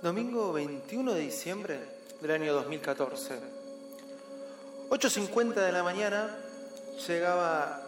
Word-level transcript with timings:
Domingo 0.00 0.52
21 0.52 1.12
de 1.12 1.20
diciembre 1.20 1.80
del 2.20 2.30
año 2.30 2.54
2014. 2.54 3.34
8.50 4.90 5.54
de 5.54 5.72
la 5.72 5.82
mañana 5.82 6.36
llegaba 7.04 7.80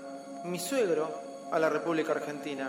mi 0.42 0.58
suegro 0.58 1.08
a 1.52 1.58
la 1.60 1.68
República 1.68 2.10
Argentina. 2.10 2.68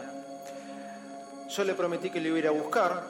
Yo 1.50 1.64
le 1.64 1.73
prometí 1.73 2.12
que 2.12 2.22
lo 2.22 2.27
iba 2.27 2.36
a 2.36 2.40
ir 2.40 2.48
a 2.50 2.52
buscar. 2.52 3.02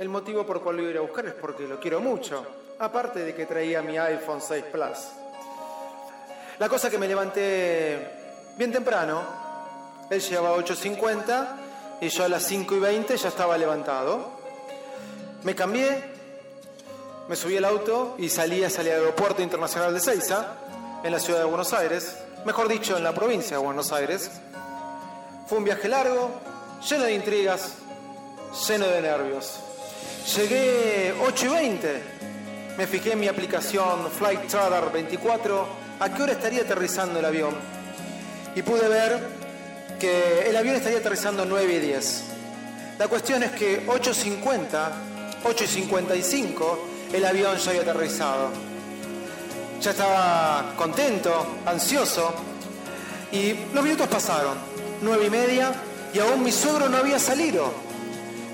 El 0.00 0.08
motivo 0.08 0.44
por 0.44 0.60
cual 0.60 0.78
lo 0.78 0.82
iba 0.82 0.88
a 0.88 0.94
ir 0.94 0.98
a 0.98 1.02
buscar 1.02 1.26
es 1.26 1.34
porque 1.34 1.68
lo 1.68 1.78
quiero 1.78 2.00
mucho, 2.00 2.44
aparte 2.80 3.20
de 3.20 3.36
que 3.36 3.46
traía 3.46 3.82
mi 3.82 3.96
iPhone 3.96 4.42
6 4.42 4.64
Plus. 4.72 4.98
La 6.58 6.68
cosa 6.68 6.90
que 6.90 6.98
me 6.98 7.06
levanté 7.06 8.10
bien 8.56 8.72
temprano, 8.72 9.22
él 10.10 10.20
llegaba 10.20 10.48
a 10.48 10.56
8.50 10.56 11.46
y 12.00 12.08
yo 12.08 12.24
a 12.24 12.28
las 12.28 12.42
5 12.42 12.74
y 12.74 12.78
20 12.80 13.16
ya 13.16 13.28
estaba 13.28 13.56
levantado. 13.56 14.35
Me 15.46 15.54
cambié, 15.54 16.02
me 17.28 17.36
subí 17.36 17.56
al 17.56 17.66
auto 17.66 18.16
y 18.18 18.28
salí 18.28 18.64
hacia 18.64 18.80
el 18.80 18.88
aeropuerto 18.88 19.42
internacional 19.42 19.94
de 19.94 20.00
Ceiza, 20.00 20.54
en 21.04 21.12
la 21.12 21.20
ciudad 21.20 21.38
de 21.38 21.44
Buenos 21.44 21.72
Aires, 21.72 22.16
mejor 22.44 22.66
dicho, 22.66 22.96
en 22.96 23.04
la 23.04 23.14
provincia 23.14 23.56
de 23.56 23.62
Buenos 23.62 23.92
Aires. 23.92 24.28
Fue 25.46 25.58
un 25.58 25.62
viaje 25.62 25.86
largo, 25.88 26.32
lleno 26.90 27.04
de 27.04 27.14
intrigas, 27.14 27.74
lleno 28.66 28.88
de 28.88 29.00
nervios. 29.00 29.60
Llegué 30.34 31.14
8 31.24 31.46
y 31.46 31.48
20, 31.48 32.02
me 32.76 32.86
fijé 32.88 33.12
en 33.12 33.20
mi 33.20 33.28
aplicación 33.28 34.10
Flight 34.10 34.52
Radar 34.52 34.90
24 34.92 35.66
a 36.00 36.12
qué 36.12 36.22
hora 36.24 36.32
estaría 36.32 36.62
aterrizando 36.62 37.20
el 37.20 37.24
avión 37.24 37.54
y 38.56 38.62
pude 38.62 38.88
ver 38.88 39.20
que 40.00 40.50
el 40.50 40.56
avión 40.56 40.74
estaría 40.74 40.98
aterrizando 40.98 41.44
9 41.44 41.72
y 41.72 41.78
10. 41.78 42.24
La 42.98 43.06
cuestión 43.06 43.44
es 43.44 43.52
que 43.52 43.86
8.50 43.86 45.14
8 45.48 45.64
y 45.64 45.66
55 45.66 46.78
el 47.12 47.24
avión 47.24 47.56
ya 47.56 47.70
había 47.70 47.82
aterrizado. 47.82 48.48
Ya 49.80 49.90
estaba 49.90 50.74
contento, 50.76 51.46
ansioso, 51.64 52.34
y 53.30 53.54
los 53.72 53.84
minutos 53.84 54.08
pasaron, 54.08 54.56
nueve 55.02 55.26
y 55.26 55.30
media, 55.30 55.72
y 56.12 56.18
aún 56.18 56.42
mi 56.42 56.50
suegro 56.50 56.88
no 56.88 56.96
había 56.96 57.18
salido. 57.18 57.72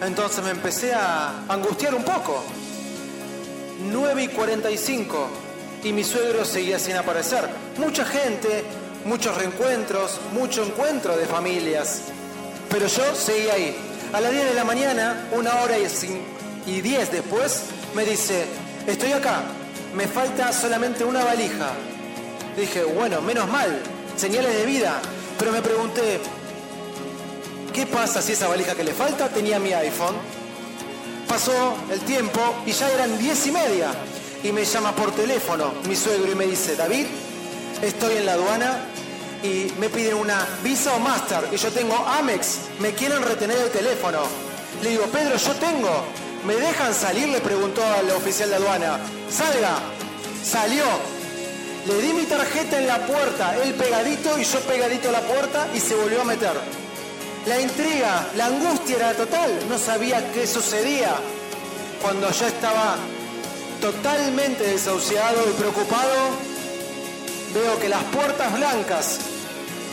Entonces 0.03 0.45
me 0.45 0.51
empecé 0.51 0.93
a 0.93 1.45
angustiar 1.49 1.95
un 1.95 2.03
poco. 2.03 2.43
9 3.91 4.25
y 4.25 4.29
45, 4.29 5.29
y 5.85 5.93
mi 5.93 6.05
suegro 6.05 6.45
seguía 6.45 6.79
sin 6.79 6.97
aparecer. 6.97 7.49
Mucha 7.79 8.05
gente, 8.05 8.65
muchos 9.05 9.37
reencuentros, 9.37 10.21
mucho 10.33 10.65
encuentro 10.65 11.17
de 11.17 11.27
familias. 11.27 12.03
Pero 12.69 12.87
yo 12.87 13.15
seguía 13.15 13.55
ahí. 13.55 13.77
A 14.13 14.21
las 14.21 14.31
10 14.31 14.45
de 14.51 14.55
la 14.55 14.65
mañana, 14.65 15.29
una 15.33 15.55
hora 15.63 15.79
y 15.79 15.85
y 16.67 16.81
10 16.81 17.13
después 17.13 17.65
me 17.95 18.05
dice, 18.05 18.47
estoy 18.87 19.13
acá, 19.13 19.43
me 19.95 20.07
falta 20.07 20.53
solamente 20.53 21.05
una 21.05 21.25
valija. 21.25 21.73
Dije, 22.57 22.85
bueno, 22.85 23.21
menos 23.21 23.49
mal, 23.49 23.81
señales 24.17 24.55
de 24.55 24.67
vida. 24.67 25.01
Pero 25.39 25.53
me 25.53 25.63
pregunté, 25.63 26.21
¿qué 27.73 27.87
pasa 27.87 28.23
si 28.23 28.33
esa 28.33 28.49
valija 28.49 28.75
que 28.75 28.85
le 28.85 28.93
falta 28.93 29.29
tenía 29.29 29.59
mi 29.59 29.73
iPhone? 29.73 30.15
Pasó 31.29 31.75
el 31.91 32.01
tiempo 32.01 32.41
y 32.67 32.73
ya 32.73 32.91
eran 32.91 33.19
10 33.19 33.47
y 33.47 33.51
media. 33.51 33.91
Y 34.45 34.53
me 34.53 34.65
llama 34.65 34.93
por 34.93 35.13
teléfono 35.13 35.73
mi 35.89 35.97
suegro 35.97 36.31
y 36.31 36.35
me 36.35 36.47
dice, 36.47 36.77
David, 36.77 37.07
estoy 37.81 38.17
en 38.17 38.27
la 38.27 38.33
aduana 38.33 38.87
y 39.43 39.73
me 39.79 39.89
piden 39.89 40.15
una 40.15 40.47
Visa 40.63 40.95
o 40.95 40.99
Master 41.01 41.49
y 41.53 41.57
yo 41.57 41.71
tengo 41.71 41.97
Amex, 41.97 42.59
me 42.79 42.93
quieren 42.93 43.23
retener 43.23 43.59
el 43.59 43.71
teléfono. 43.71 44.21
Le 44.83 44.91
digo, 44.91 45.05
Pedro, 45.07 45.37
yo 45.37 45.53
tengo. 45.55 46.22
¿Me 46.45 46.57
dejan 46.57 46.93
salir? 46.93 47.29
Le 47.29 47.41
preguntó 47.41 47.85
al 47.85 48.11
oficial 48.11 48.51
de 48.51 48.57
aduana. 48.57 48.99
Salga. 49.31 49.79
Salió. 50.45 50.85
Le 51.87 52.01
di 52.01 52.13
mi 52.13 52.25
tarjeta 52.25 52.79
en 52.79 52.87
la 52.87 52.99
puerta, 53.07 53.57
él 53.63 53.75
pegadito 53.75 54.39
y 54.39 54.45
yo 54.45 54.61
pegadito 54.61 55.09
a 55.09 55.13
la 55.13 55.21
puerta 55.21 55.69
y 55.75 55.81
se 55.81 55.95
volvió 55.95 56.23
a 56.23 56.25
meter. 56.25 56.53
La 57.47 57.61
intriga, 57.61 58.27
la 58.37 58.47
angustia 58.47 58.97
era 58.97 59.15
total. 59.15 59.51
No 59.69 59.79
sabía 59.79 60.33
qué 60.33 60.47
sucedía. 60.47 61.15
Cuando 62.01 62.31
ya 62.31 62.49
estaba 62.49 62.97
totalmente 63.81 64.65
desahuciado 64.65 65.49
y 65.49 65.53
preocupado, 65.55 66.31
veo 67.55 67.79
que 67.81 67.89
las 67.89 68.03
puertas 68.05 68.53
blancas 68.53 69.19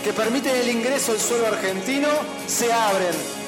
que 0.03 0.13
permiten 0.13 0.55
el 0.55 0.69
ingreso 0.69 1.11
al 1.11 1.19
suelo 1.19 1.47
argentino 1.47 2.07
se 2.47 2.71
abren 2.71 3.38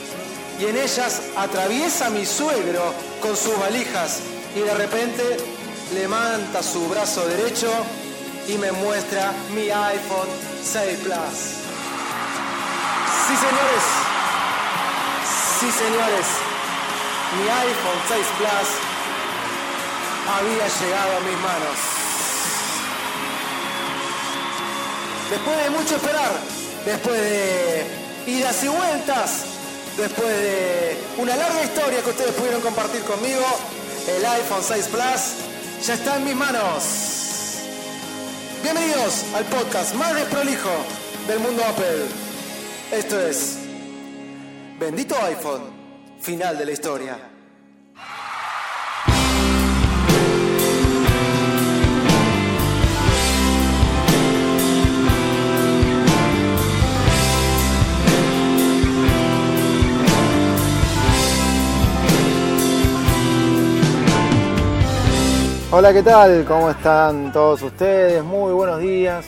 y 0.61 0.65
en 0.65 0.77
ellas 0.77 1.21
atraviesa 1.35 2.11
mi 2.11 2.23
suegro 2.23 2.93
con 3.19 3.35
sus 3.35 3.57
valijas 3.57 4.19
y 4.55 4.59
de 4.59 4.73
repente 4.75 5.37
levanta 5.95 6.61
su 6.61 6.87
brazo 6.87 7.27
derecho 7.27 7.71
y 8.47 8.57
me 8.57 8.71
muestra 8.71 9.33
mi 9.55 9.71
iPhone 9.71 10.29
6 10.63 10.99
Plus. 10.99 11.37
Sí, 13.27 13.35
señores. 13.37 13.85
Sí, 15.59 15.71
señores. 15.71 16.27
Mi 17.37 17.49
iPhone 17.49 18.01
6 18.07 18.25
Plus 18.37 18.69
había 20.29 20.67
llegado 20.67 21.17
a 21.17 21.19
mis 21.21 21.39
manos. 21.39 21.77
Después 25.31 25.57
de 25.63 25.69
mucho 25.71 25.95
esperar, 25.95 26.31
después 26.85 27.19
de 27.19 27.85
idas 28.27 28.63
y 28.63 28.67
vueltas, 28.67 29.50
después 29.97 30.27
de 30.27 30.97
una 31.17 31.35
larga 31.35 31.63
historia 31.63 32.01
que 32.01 32.09
ustedes 32.09 32.31
pudieron 32.31 32.61
compartir 32.61 33.01
conmigo, 33.01 33.45
el 34.07 34.25
iPhone 34.25 34.63
6 34.63 34.87
Plus 34.87 35.85
ya 35.85 35.93
está 35.93 36.17
en 36.17 36.25
mis 36.25 36.35
manos. 36.35 36.83
Bienvenidos 38.63 39.25
al 39.35 39.45
podcast 39.45 39.95
más 39.95 40.15
desprolijo 40.15 40.69
del 41.27 41.39
mundo 41.39 41.63
Apple. 41.65 42.05
Esto 42.91 43.19
es 43.19 43.57
Bendito 44.79 45.15
iPhone, 45.23 45.61
final 46.19 46.57
de 46.57 46.65
la 46.65 46.71
historia. 46.71 47.30
Hola, 65.73 65.93
¿qué 65.93 66.03
tal? 66.03 66.43
¿Cómo 66.43 66.69
están 66.69 67.31
todos 67.31 67.61
ustedes? 67.61 68.21
Muy 68.25 68.51
buenos 68.51 68.81
días, 68.81 69.25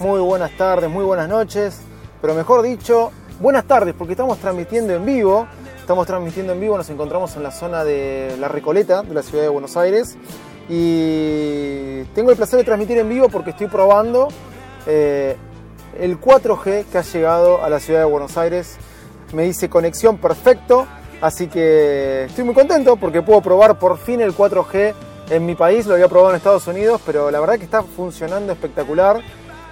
muy 0.00 0.20
buenas 0.20 0.56
tardes, 0.56 0.88
muy 0.88 1.04
buenas 1.04 1.28
noches, 1.28 1.82
pero 2.22 2.32
mejor 2.32 2.62
dicho, 2.62 3.10
buenas 3.40 3.66
tardes 3.66 3.94
porque 3.94 4.14
estamos 4.14 4.38
transmitiendo 4.38 4.94
en 4.94 5.04
vivo. 5.04 5.46
Estamos 5.78 6.06
transmitiendo 6.06 6.54
en 6.54 6.60
vivo, 6.60 6.78
nos 6.78 6.88
encontramos 6.88 7.36
en 7.36 7.42
la 7.42 7.50
zona 7.50 7.84
de 7.84 8.34
La 8.40 8.48
Recoleta, 8.48 9.02
de 9.02 9.12
la 9.12 9.22
ciudad 9.22 9.42
de 9.44 9.50
Buenos 9.50 9.76
Aires. 9.76 10.16
Y 10.66 12.04
tengo 12.14 12.30
el 12.30 12.38
placer 12.38 12.60
de 12.60 12.64
transmitir 12.64 12.96
en 12.96 13.10
vivo 13.10 13.28
porque 13.28 13.50
estoy 13.50 13.66
probando 13.66 14.28
eh, 14.86 15.36
el 16.00 16.18
4G 16.18 16.86
que 16.86 16.96
ha 16.96 17.02
llegado 17.02 17.62
a 17.62 17.68
la 17.68 17.80
ciudad 17.80 18.00
de 18.00 18.06
Buenos 18.06 18.38
Aires. 18.38 18.78
Me 19.34 19.42
dice 19.42 19.68
conexión 19.68 20.16
perfecto, 20.16 20.86
así 21.20 21.48
que 21.48 22.24
estoy 22.24 22.44
muy 22.44 22.54
contento 22.54 22.96
porque 22.96 23.20
puedo 23.20 23.42
probar 23.42 23.78
por 23.78 23.98
fin 23.98 24.22
el 24.22 24.34
4G 24.34 24.94
en 25.32 25.46
mi 25.46 25.54
país, 25.54 25.86
lo 25.86 25.94
había 25.94 26.08
probado 26.08 26.30
en 26.30 26.36
Estados 26.36 26.66
Unidos, 26.66 27.00
pero 27.06 27.30
la 27.30 27.40
verdad 27.40 27.56
que 27.56 27.64
está 27.64 27.82
funcionando 27.82 28.52
espectacular. 28.52 29.20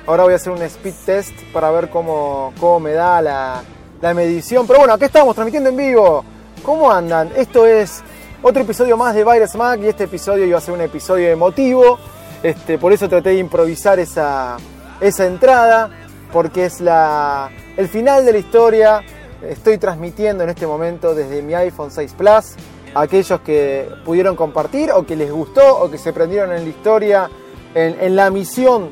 Ahora 0.06 0.24
voy 0.24 0.32
a 0.32 0.36
hacer 0.36 0.52
un 0.52 0.62
speed 0.62 0.94
test 1.04 1.34
para 1.52 1.70
ver 1.70 1.90
cómo, 1.90 2.54
cómo 2.58 2.80
me 2.80 2.92
da 2.92 3.20
la, 3.20 3.62
la 4.00 4.14
medición. 4.14 4.66
Pero 4.66 4.78
bueno, 4.78 4.94
aquí 4.94 5.04
estamos 5.04 5.34
transmitiendo 5.34 5.68
en 5.68 5.76
vivo. 5.76 6.24
¿Cómo 6.62 6.90
andan? 6.90 7.30
Esto 7.36 7.66
es 7.66 8.02
otro 8.42 8.62
episodio 8.62 8.96
más 8.96 9.14
de 9.14 9.22
Virus 9.22 9.54
Mac 9.54 9.80
y 9.82 9.88
este 9.88 10.04
episodio 10.04 10.46
iba 10.46 10.56
a 10.56 10.62
ser 10.62 10.72
un 10.72 10.80
episodio 10.80 11.28
emotivo. 11.28 11.98
Este, 12.42 12.78
por 12.78 12.94
eso 12.94 13.06
traté 13.06 13.30
de 13.30 13.38
improvisar 13.38 13.98
esa, 13.98 14.56
esa 15.00 15.26
entrada. 15.26 15.90
porque 16.32 16.64
es 16.64 16.80
la, 16.80 17.50
el 17.76 17.88
final 17.88 18.24
de 18.24 18.32
la 18.32 18.38
historia. 18.38 19.02
Estoy 19.42 19.76
transmitiendo 19.76 20.42
en 20.44 20.50
este 20.50 20.66
momento 20.66 21.14
desde 21.14 21.42
mi 21.42 21.54
iPhone 21.54 21.90
6 21.90 22.14
Plus 22.14 22.54
aquellos 22.94 23.40
que 23.40 23.88
pudieron 24.04 24.36
compartir 24.36 24.90
o 24.92 25.04
que 25.04 25.16
les 25.16 25.30
gustó 25.30 25.78
o 25.80 25.90
que 25.90 25.98
se 25.98 26.12
prendieron 26.12 26.52
en 26.52 26.64
la 26.64 26.68
historia, 26.68 27.30
en, 27.74 28.16
la 28.16 28.30
misión 28.30 28.90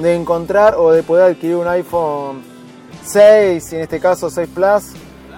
de 0.00 0.14
encontrar 0.14 0.74
o 0.76 0.92
de 0.92 1.02
poder 1.02 1.32
adquirir 1.32 1.56
un 1.56 1.66
iPhone 1.66 2.42
6, 3.04 3.72
y 3.72 3.76
en 3.76 3.82
este 3.82 3.98
caso 3.98 4.30
6 4.30 4.48
Plus, 4.54 4.84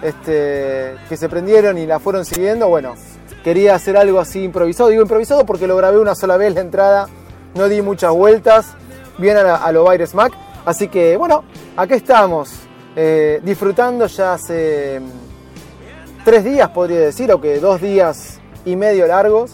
este, 0.02 0.96
que 1.08 1.16
se 1.16 1.28
prendieron 1.28 1.78
y 1.78 1.86
la 1.86 1.98
fueron 1.98 2.24
siguiendo. 2.24 2.68
Bueno, 2.68 2.94
quería 3.42 3.74
hacer 3.74 3.96
algo 3.96 4.20
así 4.20 4.42
improvisado. 4.42 4.90
Digo 4.90 5.02
improvisado 5.02 5.46
porque 5.46 5.66
lo 5.66 5.76
grabé 5.76 5.98
una 5.98 6.14
sola 6.14 6.36
vez 6.36 6.54
la 6.54 6.60
entrada, 6.60 7.08
no 7.54 7.68
di 7.68 7.82
muchas 7.82 8.12
vueltas, 8.12 8.74
bien 9.16 9.36
a, 9.36 9.72
lo 9.72 9.88
Virus 9.88 10.14
Mac. 10.14 10.32
Así 10.64 10.88
que 10.88 11.16
bueno, 11.16 11.44
aquí 11.76 11.94
estamos, 11.94 12.50
eh, 12.94 13.40
disfrutando 13.42 14.06
ya 14.06 14.34
hace 14.34 15.00
tres 16.28 16.44
días, 16.44 16.68
podría 16.68 17.00
decir, 17.00 17.32
o 17.32 17.40
que 17.40 17.58
dos 17.58 17.80
días 17.80 18.38
y 18.66 18.76
medio 18.76 19.06
largos 19.06 19.52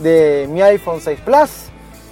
de 0.00 0.48
mi 0.50 0.60
iPhone 0.62 1.00
6 1.00 1.20
Plus. 1.24 1.50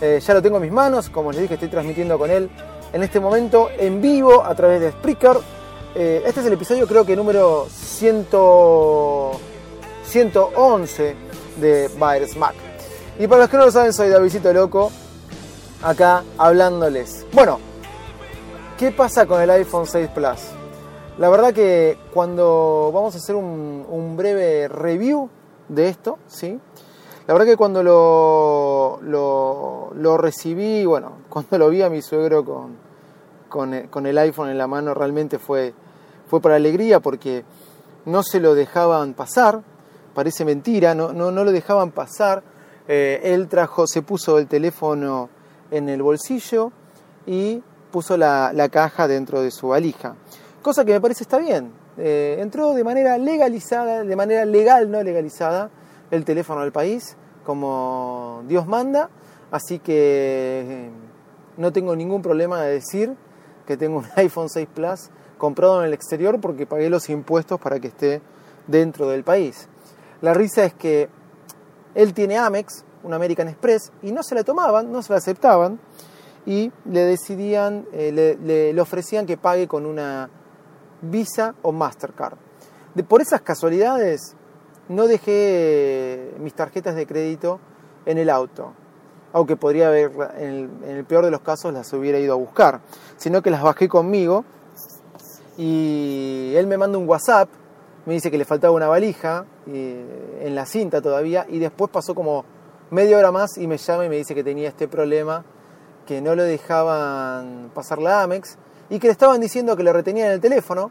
Eh, 0.00 0.20
ya 0.24 0.32
lo 0.32 0.40
tengo 0.40 0.58
en 0.58 0.62
mis 0.62 0.70
manos, 0.70 1.10
como 1.10 1.32
les 1.32 1.40
dije, 1.40 1.54
estoy 1.54 1.68
transmitiendo 1.68 2.16
con 2.16 2.30
él 2.30 2.48
en 2.92 3.02
este 3.02 3.18
momento 3.18 3.68
en 3.76 4.00
vivo 4.00 4.44
a 4.44 4.54
través 4.54 4.80
de 4.80 4.92
Spreaker. 4.92 5.38
Eh, 5.96 6.22
este 6.24 6.38
es 6.38 6.46
el 6.46 6.52
episodio 6.52 6.86
creo 6.86 7.04
que 7.04 7.16
número 7.16 7.66
100, 7.68 8.28
111 10.04 11.16
de 11.56 11.88
Virus 11.88 12.36
Mac. 12.36 12.54
Y 13.18 13.26
para 13.26 13.40
los 13.40 13.50
que 13.50 13.56
no 13.56 13.64
lo 13.64 13.72
saben, 13.72 13.92
soy 13.92 14.08
Davidito 14.08 14.52
Loco, 14.52 14.92
acá 15.82 16.22
hablándoles. 16.38 17.26
Bueno, 17.32 17.58
¿qué 18.78 18.92
pasa 18.92 19.26
con 19.26 19.42
el 19.42 19.50
iPhone 19.50 19.84
6 19.84 20.10
Plus? 20.14 20.38
La 21.18 21.30
verdad 21.30 21.54
que 21.54 21.96
cuando 22.12 22.90
vamos 22.92 23.14
a 23.14 23.18
hacer 23.18 23.36
un, 23.36 24.14
breve 24.18 24.68
review 24.68 25.30
de 25.66 25.88
esto, 25.88 26.18
¿sí? 26.26 26.60
La 27.26 27.32
verdad 27.32 27.46
que 27.46 27.56
cuando 27.56 27.82
lo, 27.82 29.00
lo, 29.94 30.18
recibí, 30.18 30.84
bueno, 30.84 31.12
cuando 31.30 31.56
lo 31.56 31.70
vi 31.70 31.80
a 31.80 31.88
mi 31.88 32.02
suegro 32.02 32.44
con, 32.44 32.76
con, 33.48 33.72
el, 33.72 33.88
con 33.88 34.04
el 34.06 34.18
iPhone 34.18 34.50
en 34.50 34.58
la 34.58 34.66
mano, 34.66 34.92
realmente 34.92 35.38
fue, 35.38 35.72
fue 36.26 36.42
para 36.42 36.56
alegría 36.56 37.00
porque 37.00 37.44
no 38.04 38.22
se 38.22 38.38
lo 38.38 38.54
dejaban 38.54 39.14
pasar, 39.14 39.62
parece 40.14 40.44
mentira, 40.44 40.94
no, 40.94 41.14
no, 41.14 41.30
no 41.30 41.44
lo 41.44 41.52
dejaban 41.52 41.92
pasar. 41.92 42.42
Eh, 42.88 43.20
él 43.24 43.48
trajo, 43.48 43.86
se 43.86 44.02
puso 44.02 44.38
el 44.38 44.48
teléfono 44.48 45.30
en 45.70 45.88
el 45.88 46.02
bolsillo 46.02 46.72
y 47.26 47.62
puso 47.90 48.18
la, 48.18 48.52
la, 48.52 48.68
caja 48.68 49.08
dentro 49.08 49.40
de 49.40 49.50
su 49.50 49.68
valija. 49.68 50.14
Cosa 50.66 50.84
que 50.84 50.92
me 50.92 51.00
parece 51.00 51.22
está 51.22 51.38
bien. 51.38 51.70
Eh, 51.96 52.38
entró 52.40 52.74
de 52.74 52.82
manera 52.82 53.18
legalizada, 53.18 54.02
de 54.02 54.16
manera 54.16 54.44
legal, 54.44 54.90
no 54.90 55.00
legalizada, 55.00 55.70
el 56.10 56.24
teléfono 56.24 56.60
al 56.60 56.72
país, 56.72 57.16
como 57.44 58.42
Dios 58.48 58.66
manda. 58.66 59.08
Así 59.52 59.78
que 59.78 60.64
eh, 60.66 60.90
no 61.56 61.72
tengo 61.72 61.94
ningún 61.94 62.20
problema 62.20 62.62
de 62.62 62.72
decir 62.72 63.14
que 63.64 63.76
tengo 63.76 63.98
un 63.98 64.06
iPhone 64.16 64.48
6 64.48 64.66
Plus 64.74 65.10
comprado 65.38 65.78
en 65.82 65.86
el 65.86 65.94
exterior 65.94 66.40
porque 66.40 66.66
pagué 66.66 66.90
los 66.90 67.08
impuestos 67.10 67.60
para 67.60 67.78
que 67.78 67.86
esté 67.86 68.20
dentro 68.66 69.08
del 69.08 69.22
país. 69.22 69.68
La 70.20 70.34
risa 70.34 70.64
es 70.64 70.74
que 70.74 71.08
él 71.94 72.12
tiene 72.12 72.38
Amex, 72.38 72.84
un 73.04 73.14
American 73.14 73.46
Express, 73.46 73.92
y 74.02 74.10
no 74.10 74.24
se 74.24 74.34
la 74.34 74.42
tomaban, 74.42 74.90
no 74.90 75.00
se 75.00 75.12
la 75.12 75.18
aceptaban, 75.18 75.78
y 76.44 76.72
le 76.86 77.04
decidían, 77.04 77.86
eh, 77.92 78.10
le, 78.10 78.34
le, 78.34 78.72
le, 78.72 78.80
ofrecían 78.80 79.26
que 79.26 79.36
pague 79.36 79.68
con 79.68 79.86
una 79.86 80.28
Visa 81.02 81.54
o 81.62 81.72
Mastercard. 81.72 82.36
De, 82.94 83.04
por 83.04 83.20
esas 83.20 83.42
casualidades, 83.42 84.36
no 84.88 85.06
dejé 85.06 86.34
mis 86.38 86.54
tarjetas 86.54 86.94
de 86.94 87.06
crédito 87.06 87.60
en 88.06 88.18
el 88.18 88.30
auto, 88.30 88.72
aunque 89.32 89.56
podría 89.56 89.88
haber, 89.88 90.12
en 90.38 90.48
el, 90.48 90.70
en 90.84 90.96
el 90.96 91.04
peor 91.04 91.24
de 91.24 91.30
los 91.30 91.40
casos, 91.40 91.72
las 91.72 91.92
hubiera 91.92 92.18
ido 92.18 92.32
a 92.32 92.36
buscar, 92.36 92.80
sino 93.16 93.42
que 93.42 93.50
las 93.50 93.62
bajé 93.62 93.88
conmigo 93.88 94.44
y 95.56 96.52
él 96.54 96.66
me 96.66 96.76
manda 96.76 96.98
un 96.98 97.08
WhatsApp, 97.08 97.48
me 98.04 98.14
dice 98.14 98.30
que 98.30 98.38
le 98.38 98.44
faltaba 98.44 98.74
una 98.74 98.88
valija 98.88 99.46
eh, 99.66 100.40
en 100.42 100.54
la 100.54 100.66
cinta 100.66 101.00
todavía 101.00 101.46
y 101.48 101.58
después 101.58 101.90
pasó 101.90 102.14
como 102.14 102.44
media 102.90 103.18
hora 103.18 103.32
más 103.32 103.58
y 103.58 103.66
me 103.66 103.78
llama 103.78 104.04
y 104.04 104.08
me 104.08 104.16
dice 104.16 104.34
que 104.34 104.44
tenía 104.44 104.68
este 104.68 104.86
problema, 104.86 105.44
que 106.06 106.20
no 106.20 106.34
lo 106.34 106.44
dejaban 106.44 107.70
pasar 107.74 107.98
la 107.98 108.22
Amex 108.22 108.58
y 108.90 108.98
que 108.98 109.08
le 109.08 109.12
estaban 109.12 109.40
diciendo 109.40 109.76
que 109.76 109.82
le 109.82 109.92
retenían 109.92 110.30
el 110.30 110.40
teléfono 110.40 110.90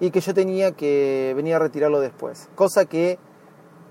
y 0.00 0.10
que 0.10 0.20
yo 0.20 0.34
tenía 0.34 0.72
que 0.72 1.32
venir 1.36 1.54
a 1.54 1.58
retirarlo 1.58 2.00
después. 2.00 2.48
Cosa 2.54 2.84
que 2.84 3.18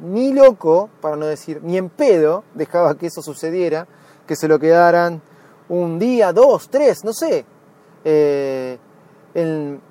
ni 0.01 0.33
loco, 0.33 0.89
para 0.99 1.15
no 1.15 1.25
decir 1.25 1.61
ni 1.63 1.77
en 1.77 1.89
pedo, 1.89 2.43
dejaba 2.53 2.95
que 2.95 3.07
eso 3.07 3.21
sucediera, 3.21 3.87
que 4.27 4.35
se 4.35 4.47
lo 4.47 4.59
quedaran 4.59 5.21
un 5.69 5.99
día, 5.99 6.33
dos, 6.33 6.69
tres, 6.69 7.03
no 7.03 7.13
sé. 7.13 7.45
Eh, 8.03 8.77
en, 9.33 9.81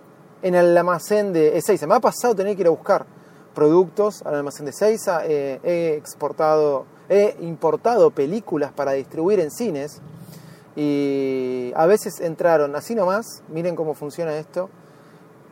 el 0.43 0.77
almacén 0.77 1.33
de 1.33 1.57
Ezeiza. 1.59 1.87
Me 1.87 1.95
ha 1.95 2.01
pasado 2.01 2.35
tener 2.35 2.57
que 2.57 2.63
ir 2.63 2.67
a 2.67 2.71
buscar 2.71 3.07
productos 3.55 4.23
al 4.25 4.35
almacén 4.35 4.67
de 4.67 4.71
Ezeiza. 4.71 5.23
Eh, 5.27 5.61
he 5.63 5.97
exportado, 5.97 6.87
he 7.09 7.37
importado 7.41 8.11
películas 8.11 8.73
para 8.73 8.93
distribuir 8.93 9.41
en 9.41 9.51
cines. 9.51 10.01
Y 10.77 11.73
a 11.75 11.87
veces 11.87 12.21
entraron 12.21 12.77
así 12.77 12.95
nomás, 12.95 13.43
miren 13.49 13.77
cómo 13.77 13.95
funciona 13.95 14.37
esto, 14.37 14.71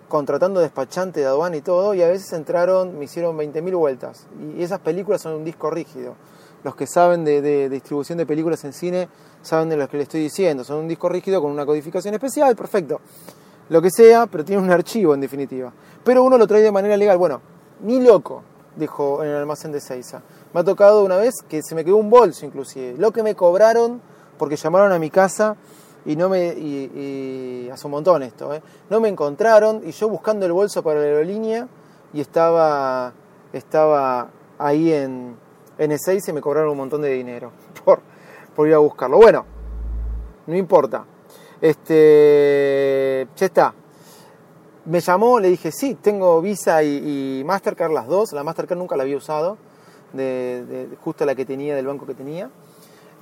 contratando 0.09 0.61
despachante 0.61 1.21
de 1.21 1.27
aduana 1.27 1.57
y 1.57 1.61
todo, 1.61 1.95
y 1.95 2.03
a 2.03 2.09
veces 2.09 2.33
entraron, 2.33 2.99
me 2.99 3.05
hicieron 3.05 3.37
20.000 3.37 3.77
vueltas. 3.77 4.27
Y 4.57 4.63
esas 4.63 4.81
películas 4.81 5.23
son 5.23 5.35
un 5.35 5.45
disco 5.45 5.71
rígido. 5.71 6.15
Los 6.65 6.75
que 6.75 6.87
saben 6.87 7.25
de, 7.25 7.69
distribución 7.69 8.19
de 8.19 8.27
películas 8.27 8.65
en 8.65 8.73
cine 8.73 9.09
saben 9.43 9.69
de 9.69 9.77
lo 9.77 9.89
que 9.89 9.97
les 9.97 10.05
estoy 10.05 10.21
diciendo. 10.21 10.65
Son 10.65 10.79
un 10.79 10.89
disco 10.89 11.09
rígido 11.09 11.41
con 11.41 11.51
una 11.51 11.65
codificación 11.65 12.15
especial, 12.15 12.57
perfecto 12.57 13.01
lo 13.69 13.83
que 13.83 13.91
sea, 13.91 14.27
pero 14.27 14.45
tiene 14.45 14.63
un 14.63 14.71
archivo 14.71 15.15
en 15.15 15.21
definitiva. 15.21 15.73
Pero 16.05 16.23
uno 16.23 16.39
lo 16.39 16.47
trae 16.47 16.63
de 16.63 16.73
manera 16.73 16.97
legal. 16.97 17.19
Bueno, 17.19 17.41
ni 17.83 18.01
loco, 18.01 18.43
dijo 18.77 19.23
en 19.23 19.31
el 19.31 19.37
almacén 19.37 19.73
de 19.73 19.81
Seiza. 19.81 20.23
Me 20.55 20.61
ha 20.61 20.65
tocado 20.65 21.05
una 21.05 21.17
vez 21.17 21.35
que 21.49 21.63
se 21.63 21.75
me 21.75 21.85
quedó 21.85 21.97
un 21.97 22.11
bolso 22.11 22.47
inclusive. 22.47 22.95
Lo 22.97 23.11
que 23.11 23.23
me 23.23 23.35
cobraron 23.35 24.01
porque 24.39 24.57
llamaron 24.57 24.93
a 24.93 24.99
mi 24.99 25.11
casa 25.11 25.57
y 26.07 26.17
no 26.17 26.29
me 26.29 26.47
y, 26.49 27.69
hace 27.73 27.87
un 27.87 27.91
montón 27.91 28.23
esto, 28.23 28.55
¿eh? 28.55 28.63
no 28.89 29.01
me 29.01 29.09
encontraron 29.09 29.83
y 29.85 29.91
yo 29.93 30.09
buscando 30.09 30.47
el 30.47 30.53
bolso 30.53 30.83
para 30.83 31.01
la 31.01 31.07
aerolínea 31.07 31.69
y 32.13 32.21
estaba 32.21 33.13
estaba 33.53 34.29
ahí 34.59 34.93
en 34.93 35.37
en 35.79 35.93
Ezeiza 35.93 36.31
y 36.31 36.35
me 36.35 36.41
cobraron 36.41 36.71
un 36.71 36.77
montón 36.77 37.03
de 37.03 37.11
dinero 37.11 37.53
por, 37.85 38.01
por 38.55 38.69
ir 38.69 38.75
a 38.75 38.79
buscarlo. 38.79 39.17
Bueno, 39.17 39.45
no 40.47 40.57
importa. 40.57 41.05
Este, 41.61 43.27
ya 43.37 43.47
está. 43.47 43.75
Me 44.85 45.01
llamó, 45.01 45.39
le 45.39 45.49
dije, 45.49 45.71
sí, 45.71 45.97
tengo 45.97 46.41
Visa 46.41 46.83
y, 46.83 47.41
y 47.41 47.45
Mastercard 47.45 47.93
las 47.93 48.07
dos. 48.07 48.33
La 48.33 48.43
Mastercard 48.43 48.79
nunca 48.79 48.97
la 48.97 49.03
había 49.03 49.17
usado, 49.17 49.59
de, 50.13 50.65
de, 50.67 50.97
justo 50.97 51.27
la 51.27 51.35
que 51.35 51.45
tenía, 51.45 51.77
del 51.77 51.87
banco 51.87 52.07
que 52.07 52.15
tenía. 52.15 52.51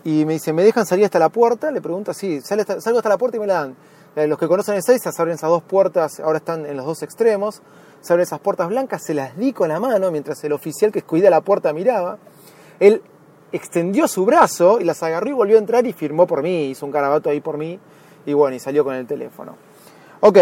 Y 0.07 0.25
me 0.25 0.35
dice, 0.35 0.53
¿me 0.53 0.63
dejan 0.63 0.87
salir 0.87 1.05
hasta 1.05 1.19
la 1.19 1.31
puerta? 1.31 1.69
Le 1.73 1.81
pregunto, 1.81 2.15
sí, 2.15 2.41
salgo 2.41 2.99
hasta 2.99 3.09
la 3.09 3.19
puerta 3.19 3.39
y 3.39 3.41
me 3.41 3.47
la 3.49 3.55
dan. 3.55 3.77
Eh, 4.15 4.29
los 4.29 4.39
que 4.39 4.47
conocen 4.47 4.77
el 4.77 4.83
6 4.85 5.03
se 5.03 5.09
abren 5.21 5.35
esas 5.35 5.51
dos 5.51 5.65
puertas, 5.65 6.21
ahora 6.21 6.39
están 6.39 6.65
en 6.65 6.77
los 6.77 6.87
dos 6.87 7.03
extremos. 7.03 7.61
Se 8.03 8.13
abren 8.13 8.23
esas 8.23 8.39
puertas 8.39 8.69
blancas, 8.69 9.03
se 9.03 9.15
las 9.15 9.37
di 9.37 9.53
con 9.53 9.69
la 9.69 9.81
mano 9.81 10.13
mientras 10.13 10.45
el 10.45 10.53
oficial 10.53 10.93
que 10.93 11.03
cuida 11.03 11.29
la 11.29 11.41
puerta 11.41 11.73
miraba. 11.73 12.19
Él 12.79 13.03
extendió 13.51 14.07
su 14.07 14.25
brazo 14.25 14.79
y 14.81 14.85
las 14.85 15.03
agarró 15.03 15.29
y 15.29 15.33
volvió 15.33 15.57
a 15.57 15.59
entrar 15.59 15.85
y 15.85 15.93
firmó 15.93 16.25
por 16.25 16.41
mí, 16.41 16.67
hizo 16.67 16.87
un 16.87 16.93
carabato 16.93 17.29
ahí 17.29 17.41
por 17.41 17.59
mí 17.59 17.77
y 18.27 18.33
bueno, 18.33 18.55
y 18.55 18.61
salió 18.61 18.85
con 18.85 18.95
el 18.95 19.09
teléfono. 19.09 19.57
Ok, 20.21 20.39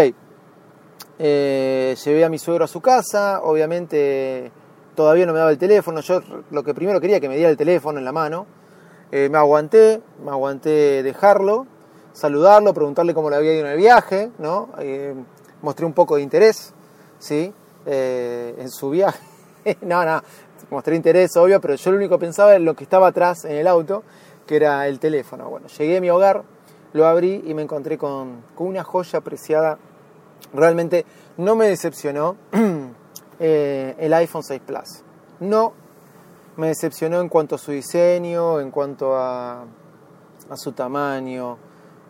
eh, 1.17 1.95
llevé 2.05 2.23
a 2.23 2.29
mi 2.29 2.37
suegro 2.37 2.65
a 2.65 2.67
su 2.67 2.81
casa, 2.81 3.41
obviamente 3.41 4.51
todavía 4.93 5.25
no 5.25 5.33
me 5.33 5.39
daba 5.39 5.49
el 5.49 5.57
teléfono, 5.57 6.01
yo 6.01 6.21
lo 6.51 6.63
que 6.63 6.75
primero 6.75 7.01
quería 7.01 7.19
que 7.19 7.27
me 7.27 7.35
diera 7.35 7.49
el 7.49 7.57
teléfono 7.57 7.97
en 7.97 8.05
la 8.05 8.11
mano, 8.11 8.45
eh, 9.17 9.29
me 9.29 9.37
aguanté, 9.37 10.01
me 10.25 10.31
aguanté 10.31 11.01
dejarlo, 11.01 11.65
saludarlo, 12.11 12.73
preguntarle 12.73 13.13
cómo 13.13 13.29
le 13.29 13.37
había 13.37 13.53
ido 13.53 13.65
en 13.65 13.71
el 13.71 13.77
viaje, 13.77 14.29
¿no? 14.39 14.67
Eh, 14.77 15.15
mostré 15.61 15.85
un 15.85 15.93
poco 15.93 16.17
de 16.17 16.21
interés, 16.21 16.73
¿sí? 17.17 17.53
Eh, 17.85 18.55
en 18.57 18.69
su 18.69 18.89
viaje, 18.89 19.23
no, 19.83 20.03
no, 20.03 20.21
mostré 20.69 20.97
interés, 20.97 21.33
obvio, 21.37 21.61
pero 21.61 21.75
yo 21.75 21.91
lo 21.91 21.97
único 21.97 22.17
que 22.17 22.25
pensaba 22.25 22.57
en 22.57 22.65
lo 22.65 22.75
que 22.75 22.83
estaba 22.83 23.07
atrás 23.07 23.45
en 23.45 23.53
el 23.53 23.67
auto, 23.67 24.03
que 24.45 24.57
era 24.57 24.85
el 24.85 24.99
teléfono. 24.99 25.49
Bueno, 25.49 25.67
llegué 25.67 25.95
a 25.95 26.01
mi 26.01 26.09
hogar, 26.09 26.43
lo 26.91 27.05
abrí 27.05 27.41
y 27.47 27.53
me 27.53 27.61
encontré 27.61 27.97
con, 27.97 28.41
con 28.53 28.67
una 28.67 28.83
joya 28.83 29.19
apreciada. 29.19 29.77
Realmente 30.53 31.05
no 31.37 31.55
me 31.55 31.69
decepcionó 31.69 32.35
el 33.39 34.13
iPhone 34.13 34.43
6 34.43 34.61
Plus. 34.65 35.03
No 35.39 35.84
me 36.57 36.67
decepcionó 36.67 37.19
en 37.21 37.29
cuanto 37.29 37.55
a 37.55 37.57
su 37.57 37.71
diseño, 37.71 38.59
en 38.59 38.71
cuanto 38.71 39.15
a, 39.15 39.65
su 40.55 40.71
tamaño, 40.71 41.57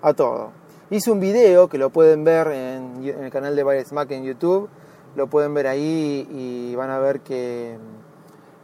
a 0.01 0.13
todo. 0.13 0.51
Hice 0.89 1.11
un 1.11 1.19
video 1.19 1.67
que 1.67 1.77
lo 1.77 1.89
pueden 1.89 2.23
ver 2.23 2.47
en, 2.47 3.03
el 3.03 3.31
canal 3.31 3.55
de 3.55 3.63
Baile 3.63 3.85
Mac 3.91 4.11
en 4.11 4.23
YouTube, 4.23 4.69
lo 5.15 5.27
pueden 5.27 5.53
ver 5.53 5.67
ahí 5.67 6.27
y 6.31 6.75
van 6.75 6.91
a 6.91 6.99
ver 6.99 7.21
que 7.21 7.77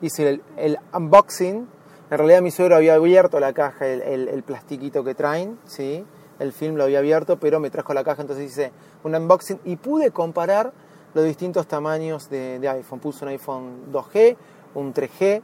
hice 0.01 0.41
el, 0.57 0.79
unboxing. 0.93 1.67
En 2.11 2.17
realidad 2.17 2.41
mi 2.41 2.51
suegro 2.51 2.75
había 2.75 2.95
abierto 2.95 3.39
la 3.39 3.53
caja, 3.53 3.88
el, 3.88 4.43
plastiquito 4.43 5.03
que 5.03 5.15
traen, 5.15 5.57
¿sí? 5.65 6.05
el 6.39 6.51
film 6.51 6.75
lo 6.75 6.83
había 6.83 7.00
abierto, 7.00 7.39
pero 7.39 7.59
me 7.59 7.69
trajo 7.69 7.93
la 7.93 8.03
caja, 8.03 8.21
entonces 8.21 8.51
hice 8.51 8.71
un 9.03 9.15
unboxing 9.15 9.59
y 9.63 9.77
pude 9.77 10.11
comparar 10.11 10.73
los 11.13 11.25
distintos 11.25 11.67
tamaños 11.67 12.29
de, 12.29 12.67
iPhone. 12.67 13.00
Puse 13.00 13.25
un 13.25 13.29
iPhone 13.29 13.91
2G, 13.91 14.35
un 14.75 14.93
3G, 14.93 15.41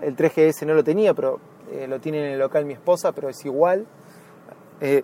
el 0.00 0.16
3GS 0.16 0.66
no 0.66 0.74
lo 0.74 0.84
tenía, 0.84 1.14
pero 1.14 1.40
eh, 1.72 1.86
lo 1.86 2.00
tiene 2.00 2.26
en 2.26 2.32
el 2.32 2.38
local 2.38 2.64
mi 2.64 2.74
esposa, 2.74 3.12
pero 3.12 3.28
es 3.28 3.44
igual. 3.44 3.86
Eh, 4.80 5.02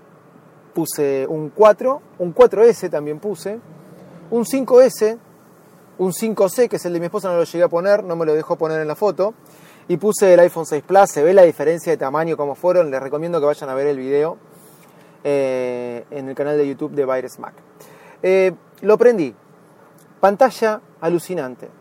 puse 0.75 1.26
un 1.26 1.50
4, 1.50 2.02
un 2.18 2.35
4S 2.35 2.90
también 2.90 3.18
puse, 3.18 3.58
un 4.30 4.44
5S, 4.44 5.18
un 5.99 6.12
5C, 6.12 6.68
que 6.68 6.76
es 6.76 6.85
el 6.85 6.92
de 6.92 7.00
mi 7.00 7.06
esposa, 7.06 7.28
no 7.28 7.37
lo 7.37 7.44
llegué 7.44 7.64
a 7.64 7.68
poner, 7.68 8.04
no 8.04 8.14
me 8.16 8.25
lo 8.25 8.35
dejó 8.35 8.56
poner 8.56 8.80
en 8.80 8.88
la 8.88 8.94
foto. 8.94 9.35
Y 9.88 9.97
puse 9.97 10.35
el 10.35 10.40
iPhone 10.40 10.66
6 10.66 10.82
Plus, 10.87 11.11
se 11.11 11.23
ve 11.23 11.32
la 11.32 11.42
diferencia 11.42 11.90
de 11.90 11.97
tamaño 11.97 12.37
como 12.37 12.54
fueron, 12.54 12.90
les 12.90 13.00
recomiendo 13.00 13.40
que 13.40 13.47
vayan 13.47 13.70
a 13.70 13.75
ver 13.75 13.87
el 13.87 13.97
video 13.97 14.37
eh, 15.25 16.04
en 16.11 16.28
el 16.28 16.35
canal 16.35 16.58
de 16.58 16.68
YouTube 16.68 16.92
de 16.92 17.06
Virus 17.06 17.38
Mac. 17.38 17.54
lo 18.82 18.99
prendí, 18.99 19.35
pantalla 20.20 20.82
alucinante. 21.00 21.77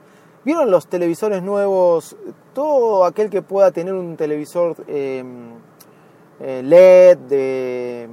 ¿Vieron 0.48 0.72
los 0.72 0.88
televisores 0.88 1.44
nuevos? 1.44 2.16
Todo 2.54 3.04
aquel 3.04 3.30
que 3.30 3.42
pueda 3.42 3.70
tener 3.72 3.94
un 3.94 4.16
televisor 4.16 4.77
em, 4.88 5.50
eh, 6.39 6.62
LED, 6.63 7.18
de 7.18 8.08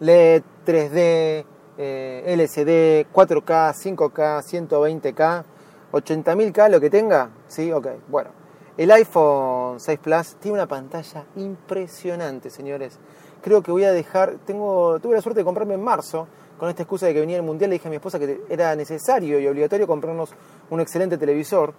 LED 0.00 0.42
3D, 0.66 1.44
LCD, 1.78 3.06
4K, 3.12 3.72
5K, 3.74 4.42
120K, 4.42 5.44
80.000K, 5.92 6.68
lo 6.68 6.80
que 6.80 6.90
tenga, 6.90 7.30
¿sí? 7.46 7.70
Ok, 7.70 7.86
bueno. 8.08 8.30
El 8.76 8.90
iPhone 8.90 9.78
6 9.78 10.00
Plus 10.00 10.34
tiene 10.40 10.56
una 10.56 10.66
pantalla 10.66 11.26
impresionante, 11.36 12.50
señores. 12.50 12.98
Creo 13.42 13.62
que 13.62 13.72
voy 13.72 13.84
a 13.84 13.92
dejar, 13.92 14.36
tengo, 14.46 15.00
tuve 15.00 15.16
la 15.16 15.20
suerte 15.20 15.40
de 15.40 15.44
comprarme 15.44 15.74
en 15.74 15.82
marzo, 15.82 16.28
con 16.62 16.68
esta 16.68 16.84
excusa 16.84 17.06
de 17.06 17.14
que 17.14 17.18
venía 17.18 17.36
el 17.36 17.42
Mundial, 17.42 17.70
le 17.70 17.74
dije 17.74 17.88
a 17.88 17.90
mi 17.90 17.96
esposa 17.96 18.20
que 18.20 18.42
era 18.48 18.76
necesario 18.76 19.40
y 19.40 19.48
obligatorio 19.48 19.84
comprarnos 19.84 20.30
un 20.70 20.80
excelente 20.80 21.18
televisor. 21.18 21.74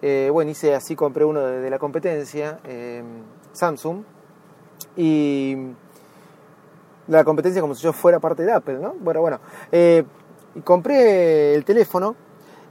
Eh, 0.00 0.30
bueno, 0.32 0.52
hice 0.52 0.72
así, 0.72 0.94
compré 0.94 1.24
uno 1.24 1.40
de, 1.40 1.68
la 1.68 1.80
competencia, 1.80 2.60
eh, 2.62 3.02
Samsung, 3.52 4.04
y 4.96 5.56
la 7.08 7.24
competencia 7.24 7.60
como 7.60 7.74
si 7.74 7.82
yo 7.82 7.92
fuera 7.92 8.20
parte 8.20 8.44
de 8.44 8.52
Apple, 8.52 8.78
¿no? 8.78 8.94
Bueno, 9.00 9.20
bueno, 9.20 9.40
eh, 9.72 10.04
compré 10.62 11.54
el 11.56 11.64
teléfono 11.64 12.14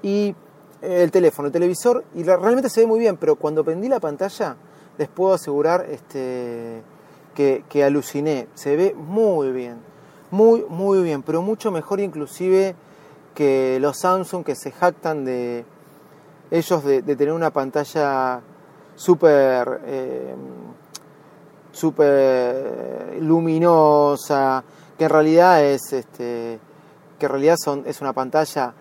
y 0.01 0.33
el 0.81 1.11
teléfono, 1.11 1.47
el 1.47 1.51
televisor, 1.51 2.05
y 2.15 2.23
realmente 2.23 2.69
se 2.69 2.79
ve 2.79 2.87
muy 2.87 2.99
bien, 2.99 3.17
pero 3.17 3.35
cuando 3.35 3.65
prendí 3.65 3.89
la 3.89 3.99
pantalla, 3.99 4.55
les 4.97 5.09
puedo 5.09 5.33
asegurar 5.33 5.85
este, 5.89 6.81
que, 7.69 7.83
aluciné, 7.83 8.47
se 8.53 8.75
ve 8.75 8.93
muy 8.93 9.51
bien 9.51 9.77
muy, 10.31 10.65
muy 10.69 11.01
bien, 11.01 11.23
pero 11.23 11.41
mucho 11.41 11.71
mejor 11.71 11.99
inclusive 11.99 12.75
que 13.33 13.79
los 13.79 13.97
Samsung 13.97 14.43
que 14.43 14.55
se 14.55 14.71
jactan 14.71 15.25
de 15.25 15.65
ellos 16.51 16.83
de, 16.83 17.01
tener 17.01 17.31
una 17.31 17.51
pantalla 17.51 18.41
súper 18.95 19.81
eh, 19.85 20.35
super 21.71 23.17
luminosa, 23.21 24.63
que 24.97 25.05
en 25.05 25.09
realidad 25.09 25.63
es 25.63 25.93
este, 25.93 26.59
que 27.17 27.25
en 27.25 27.31
realidad 27.31 27.55
son, 27.63 27.83
es 27.87 28.01
una 28.01 28.13
pantalla 28.13 28.73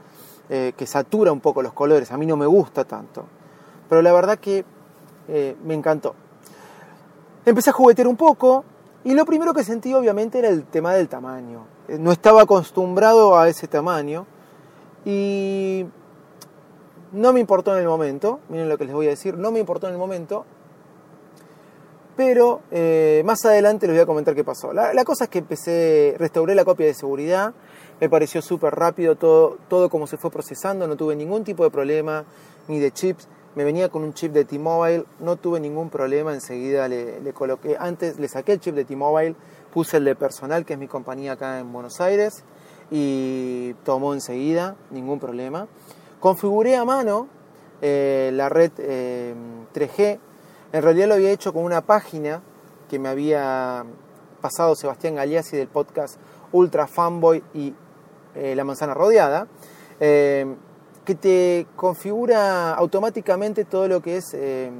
eh, 0.50 0.72
que 0.76 0.86
satura 0.86 1.30
un 1.32 1.40
poco 1.40 1.62
los 1.62 1.72
colores, 1.72 2.10
a 2.10 2.18
mí 2.18 2.26
no 2.26 2.36
me 2.36 2.46
gusta 2.46 2.84
tanto, 2.84 3.24
pero 3.88 4.02
la 4.02 4.12
verdad 4.12 4.38
que 4.38 4.64
eh, 5.28 5.56
me 5.64 5.74
encantó. 5.74 6.14
Empecé 7.48 7.70
a 7.70 7.72
juguetear 7.72 8.06
un 8.06 8.16
poco, 8.16 8.62
y 9.04 9.14
lo 9.14 9.24
primero 9.24 9.54
que 9.54 9.64
sentí 9.64 9.94
obviamente 9.94 10.38
era 10.38 10.48
el 10.48 10.64
tema 10.64 10.92
del 10.92 11.08
tamaño. 11.08 11.64
Eh, 11.88 11.96
no 11.98 12.12
estaba 12.12 12.42
acostumbrado 12.42 13.38
a 13.38 13.48
ese 13.48 13.66
tamaño 13.66 14.26
y 15.06 15.86
no 17.12 17.32
me 17.32 17.40
importó 17.40 17.74
en 17.74 17.80
el 17.80 17.88
momento, 17.88 18.40
miren 18.50 18.68
lo 18.68 18.76
que 18.76 18.84
les 18.84 18.94
voy 18.94 19.06
a 19.06 19.10
decir, 19.10 19.38
no 19.38 19.50
me 19.50 19.60
importó 19.60 19.86
en 19.86 19.94
el 19.94 19.98
momento, 19.98 20.44
pero 22.18 22.60
eh, 22.70 23.22
más 23.24 23.42
adelante 23.46 23.86
les 23.86 23.96
voy 23.96 24.02
a 24.02 24.06
comentar 24.06 24.34
qué 24.34 24.44
pasó. 24.44 24.74
La, 24.74 25.04
cosa 25.06 25.24
es 25.24 25.30
que 25.30 25.38
empecé, 25.38 26.16
restauré 26.18 26.54
la 26.54 26.66
copia 26.66 26.84
de 26.84 26.92
seguridad, 26.92 27.54
me 27.98 28.10
pareció 28.10 28.42
súper 28.42 28.74
rápido 28.74 29.16
todo, 29.16 29.56
todo 29.68 29.88
como 29.88 30.06
se 30.06 30.18
fue 30.18 30.30
procesando, 30.30 30.86
no 30.86 30.96
tuve 30.96 31.16
ningún 31.16 31.44
tipo 31.44 31.64
de 31.64 31.70
problema, 31.70 32.26
ni 32.66 32.78
de 32.78 32.90
chips, 32.90 33.26
me 33.54 33.64
venía 33.64 33.88
con 33.88 34.02
un 34.02 34.14
chip 34.14 34.32
de 34.32 34.44
T-Mobile, 34.44 35.04
no 35.20 35.36
tuve 35.36 35.60
ningún 35.60 35.90
problema, 35.90 36.32
enseguida 36.32 36.88
le, 36.88 37.32
coloqué, 37.32 37.76
antes 37.78 38.18
le 38.18 38.28
saqué 38.28 38.52
el 38.52 38.60
chip 38.60 38.74
de 38.74 38.84
T-Mobile, 38.84 39.34
puse 39.72 39.96
el 39.96 40.04
de 40.04 40.14
personal, 40.14 40.64
que 40.64 40.74
es 40.74 40.78
mi 40.78 40.86
compañía 40.86 41.32
acá 41.32 41.58
en 41.58 41.72
Buenos 41.72 42.00
Aires, 42.00 42.44
y 42.90 43.74
tomó 43.84 44.14
enseguida, 44.14 44.76
ningún 44.90 45.18
problema. 45.18 45.66
Configuré 46.20 46.76
a 46.76 46.84
mano 46.84 47.28
eh, 47.82 48.30
la 48.34 48.48
red 48.48 48.72
3G, 49.74 49.98
eh, 49.98 50.20
en 50.72 50.82
realidad 50.82 51.08
lo 51.08 51.14
había 51.14 51.30
hecho 51.30 51.52
con 51.52 51.64
una 51.64 51.80
página 51.80 52.42
que 52.88 52.98
me 52.98 53.08
había 53.08 53.84
pasado 54.40 54.74
Sebastián 54.76 55.14
Galeazzi 55.16 55.56
del 55.56 55.68
podcast 55.68 56.16
Ultra 56.52 56.86
Fanboy 56.86 57.42
y 57.54 57.74
eh, 58.34 58.54
La 58.54 58.64
Manzana 58.64 58.94
Rodeada 58.94 59.46
que 61.08 61.14
te 61.14 61.66
configura 61.74 62.74
automáticamente 62.74 63.64
todo 63.64 63.88
lo 63.88 64.02
que 64.02 64.18
es 64.18 64.34
eh, 64.34 64.70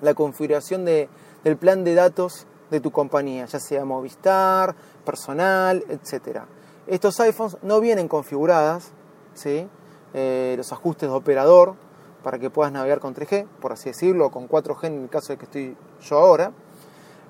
la 0.00 0.14
configuración 0.14 0.86
de, 0.86 1.10
del 1.44 1.58
plan 1.58 1.84
de 1.84 1.94
datos 1.94 2.46
de 2.70 2.80
tu 2.80 2.90
compañía, 2.90 3.44
ya 3.44 3.60
sea 3.60 3.84
Movistar, 3.84 4.74
personal, 5.04 5.84
etc. 5.90 6.44
Estos 6.86 7.20
iPhones 7.20 7.58
no 7.60 7.82
vienen 7.82 8.08
configuradas, 8.08 8.92
¿sí? 9.34 9.68
Eh, 10.14 10.54
los 10.56 10.72
ajustes 10.72 11.10
de 11.10 11.14
operador 11.14 11.74
para 12.22 12.38
que 12.38 12.48
puedas 12.48 12.72
navegar 12.72 13.00
con 13.00 13.14
3G, 13.14 13.46
por 13.60 13.72
así 13.72 13.90
decirlo, 13.90 14.28
o 14.28 14.30
con 14.30 14.48
4G 14.48 14.86
en 14.86 15.02
el 15.02 15.10
caso 15.10 15.34
de 15.34 15.36
que 15.36 15.44
estoy 15.44 15.76
yo 16.00 16.16
ahora. 16.16 16.50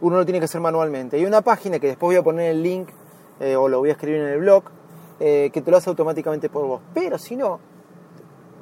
Uno 0.01 0.19
lo 0.19 0.25
tiene 0.25 0.39
que 0.39 0.45
hacer 0.45 0.61
manualmente. 0.61 1.17
Hay 1.17 1.25
una 1.25 1.41
página 1.41 1.81
que 1.81 1.89
después 1.89 2.11
voy 2.11 2.17
a 2.17 2.23
poner 2.23 2.53
el 2.53 2.63
link 2.63 2.89
eh, 3.41 3.57
o 3.57 3.69
lo 3.69 3.81
voy 3.81 3.89
a 3.89 3.95
escribir 3.95 4.21
en 4.21 4.29
el 4.29 4.39
blog, 4.39 4.63
que 5.19 5.63
te 5.65 5.71
lo 5.71 5.77
hace 5.77 5.91
automáticamente 5.91 6.49
por 6.49 6.67
vos. 6.67 6.81
Pero 6.95 7.17
si 7.17 7.37
no, 7.37 7.72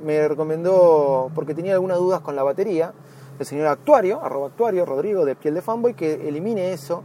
me 0.04 0.26
recomendó, 0.28 1.30
porque 1.35 1.54
tenía 1.54 1.75
algunas 1.75 1.99
dudas 1.99 2.21
con 2.21 2.37
la 2.37 2.42
batería, 2.42 2.92
el 3.38 3.47
señor 3.47 3.69
actuario, 3.69 4.23
arroba 4.23 4.49
actuario, 4.49 4.85
Rodrigo 4.85 5.25
de 5.25 5.35
Piel 5.35 5.54
de 5.54 5.62
Fanboy, 5.62 5.95
que 5.95 6.28
elimine 6.28 6.73
eso, 6.73 7.02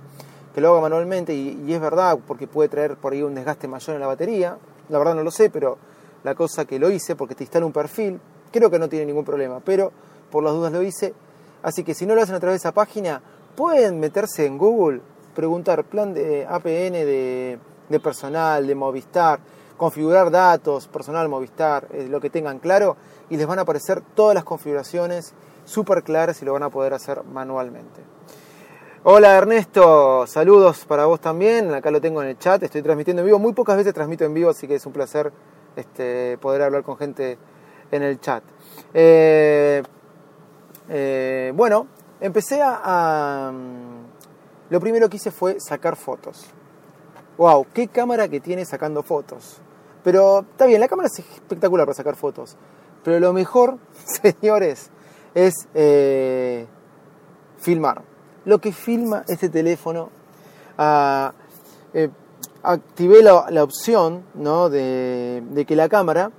que 0.53 0.61
lo 0.61 0.71
haga 0.71 0.81
manualmente, 0.81 1.33
y, 1.33 1.71
es 1.71 1.79
verdad, 1.79 2.17
porque 2.27 2.47
puede 2.47 2.69
traer 2.69 2.97
por 2.97 3.13
ahí 3.13 3.21
un 3.21 3.35
desgaste 3.35 3.67
mayor 3.67 3.95
en 3.95 4.01
la 4.01 4.07
batería, 4.07 4.57
la 4.89 4.97
verdad 4.97 5.15
no 5.15 5.23
lo 5.23 5.31
sé, 5.31 5.49
pero 5.49 5.77
la 6.23 6.35
cosa 6.35 6.65
que 6.65 6.79
lo 6.79 6.89
hice, 6.89 7.15
porque 7.15 7.35
te 7.35 7.43
instala 7.43 7.65
un 7.65 7.71
perfil, 7.71 8.19
creo 8.51 8.69
que 8.69 8.79
no 8.79 8.89
tiene 8.89 9.05
ningún 9.05 9.25
problema, 9.25 9.59
pero 9.63 9.91
por 10.31 10.43
las 10.43 10.53
dudas 10.53 10.71
lo 10.71 10.81
hice, 10.81 11.13
así 11.63 11.83
que 11.83 11.93
si 11.93 12.05
no 12.05 12.15
lo 12.15 12.21
hacen 12.21 12.35
a 12.35 12.39
través 12.39 12.61
de 12.61 12.67
esa 12.67 12.73
página, 12.73 13.21
pueden 13.55 13.99
meterse 13.99 14.45
en 14.45 14.57
Google, 14.57 15.01
preguntar 15.33 15.83
plan 15.85 16.13
de 16.13 16.45
APN 16.45 16.93
de, 16.93 17.59
de 17.89 17.99
personal, 17.99 18.65
de 18.67 18.75
Movistar, 18.75 19.39
configurar 19.77 20.31
datos, 20.31 20.87
personal 20.87 21.29
Movistar, 21.29 21.87
eh, 21.91 22.07
lo 22.09 22.21
que 22.21 22.29
tengan 22.29 22.59
claro, 22.59 22.97
y 23.29 23.37
les 23.37 23.47
van 23.47 23.59
a 23.59 23.63
aparecer 23.63 24.01
todas 24.01 24.35
las 24.35 24.43
configuraciones 24.43 25.33
súper 25.65 26.03
claras 26.03 26.41
y 26.41 26.45
lo 26.45 26.53
van 26.53 26.63
a 26.63 26.69
poder 26.69 26.93
hacer 26.93 27.23
manualmente. 27.23 28.01
Hola 29.03 29.35
Ernesto, 29.35 30.25
saludos 30.25 30.85
para 30.85 31.05
vos 31.05 31.19
también, 31.19 31.73
acá 31.73 31.91
lo 31.91 32.01
tengo 32.01 32.23
en 32.23 32.29
el 32.29 32.39
chat, 32.39 32.63
estoy 32.63 32.81
transmitiendo 32.81 33.21
en 33.21 33.27
vivo, 33.27 33.37
muy 33.37 33.53
pocas 33.53 33.77
veces 33.77 33.93
transmito 33.93 34.25
en 34.25 34.33
vivo, 34.33 34.49
así 34.49 34.67
que 34.67 34.75
es 34.75 34.85
un 34.85 34.93
placer 34.93 35.31
este, 35.75 36.37
poder 36.39 36.63
hablar 36.63 36.83
con 36.83 36.97
gente 36.97 37.37
en 37.91 38.01
el 38.01 38.19
chat. 38.19 38.43
Eh, 38.93 39.83
eh, 40.89 41.51
bueno, 41.55 41.87
empecé 42.19 42.61
a... 42.63 43.51
Mm, 43.53 44.05
lo 44.71 44.79
primero 44.79 45.07
que 45.09 45.17
hice 45.17 45.29
fue 45.29 45.59
sacar 45.59 45.95
fotos. 45.95 46.47
¡Wow! 47.37 47.67
¡Qué 47.73 47.87
cámara 47.87 48.27
que 48.27 48.39
tiene 48.39 48.65
sacando 48.65 49.03
fotos! 49.03 49.61
Pero 50.05 50.41
está 50.51 50.67
bien, 50.67 50.79
la 50.79 50.87
cámara 50.87 51.07
es 51.07 51.17
espectacular 51.17 51.87
para 51.87 51.95
sacar 51.95 52.15
fotos. 52.15 52.55
Pero 53.03 53.19
lo 53.19 53.33
mejor, 53.33 53.79
señores, 54.05 54.91
es 55.33 55.67
eh, 55.73 56.67
filmar. 57.57 58.03
Lo 58.45 58.59
que 58.59 58.71
filma 58.71 59.23
este 59.27 59.49
teléfono, 59.49 60.11
ah, 60.77 61.33
eh, 61.95 62.09
activé 62.61 63.23
la, 63.23 63.63
opción 63.63 64.23
¿no? 64.35 64.69
de, 64.69 65.65
que 65.67 65.75
la 65.75 65.89
cámara 65.89 66.29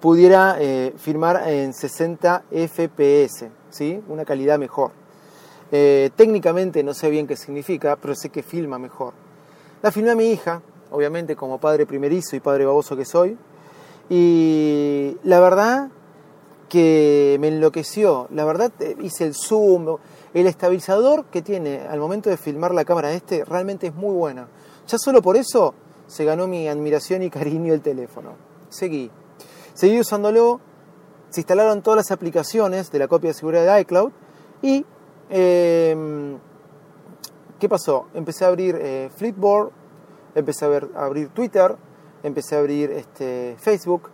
pudiera 0.00 0.58
eh, 0.60 0.94
filmar 0.96 1.42
en 1.48 1.74
60 1.74 2.44
fps, 2.52 3.46
¿sí? 3.70 4.00
una 4.06 4.24
calidad 4.24 4.60
mejor. 4.60 4.92
técnicamente 5.70 6.84
no 6.84 6.94
sé 6.94 7.10
bien 7.10 7.26
qué 7.26 7.34
significa, 7.34 7.96
pero 7.96 8.14
sé 8.14 8.28
que 8.28 8.44
filma 8.44 8.78
mejor. 8.78 9.12
La 9.82 9.90
filmé 9.90 10.12
a 10.12 10.14
mi 10.14 10.30
hija, 10.30 10.62
obviamente 10.90 11.36
como 11.36 11.58
padre 11.58 11.86
primerizo 11.86 12.36
y 12.36 12.40
padre 12.40 12.64
baboso 12.64 12.96
que 12.96 13.04
soy. 13.04 13.36
Y 14.08 15.16
la 15.24 15.40
verdad 15.40 15.90
que 16.68 17.36
me 17.40 17.48
enloqueció. 17.48 18.28
La 18.30 18.44
verdad 18.44 18.72
eh, 18.80 18.96
hice 19.00 19.24
el 19.24 19.34
zoom, 19.34 19.96
el 20.34 20.46
estabilizador 20.46 21.26
que 21.26 21.42
tiene 21.42 21.80
al 21.88 21.98
momento 21.98 22.30
de 22.30 22.36
filmar 22.36 22.74
la 22.74 22.84
cámara 22.84 23.12
este 23.12 23.44
realmente 23.44 23.88
es 23.88 23.94
muy 23.94 24.14
buena. 24.14 24.48
Ya 24.86 24.98
solo 24.98 25.22
por 25.22 25.36
eso 25.36 25.74
se 26.06 26.24
ganó 26.24 26.46
mi 26.46 26.68
admiración 26.68 27.22
y 27.22 27.30
cariño 27.30 27.74
el 27.74 27.80
teléfono. 27.80 28.32
Seguí. 28.68 29.10
Seguí 29.74 30.00
usándolo, 30.00 30.60
se 31.30 31.40
instalaron 31.40 31.82
todas 31.82 31.98
las 31.98 32.10
aplicaciones 32.10 32.90
de 32.90 32.98
la 32.98 33.08
copia 33.08 33.30
de 33.30 33.34
seguridad 33.34 33.74
de 33.74 33.80
iCloud 33.82 34.10
y 34.62 34.84
em, 35.30 36.38
¿qué 37.58 37.68
pasó? 37.68 38.06
Empecé 38.14 38.44
a 38.44 38.48
abrir 38.48 38.76
eh, 38.80 39.10
Flipboard, 39.14 39.70
empecé 40.34 40.64
a, 40.64 40.68
ver, 40.68 40.88
a, 40.94 41.04
abrir 41.04 41.28
Twitter, 41.28 41.76
empecé 42.22 42.56
a 42.56 42.58
abrir 42.60 42.90
este, 42.90 43.56
Facebook 43.58 44.10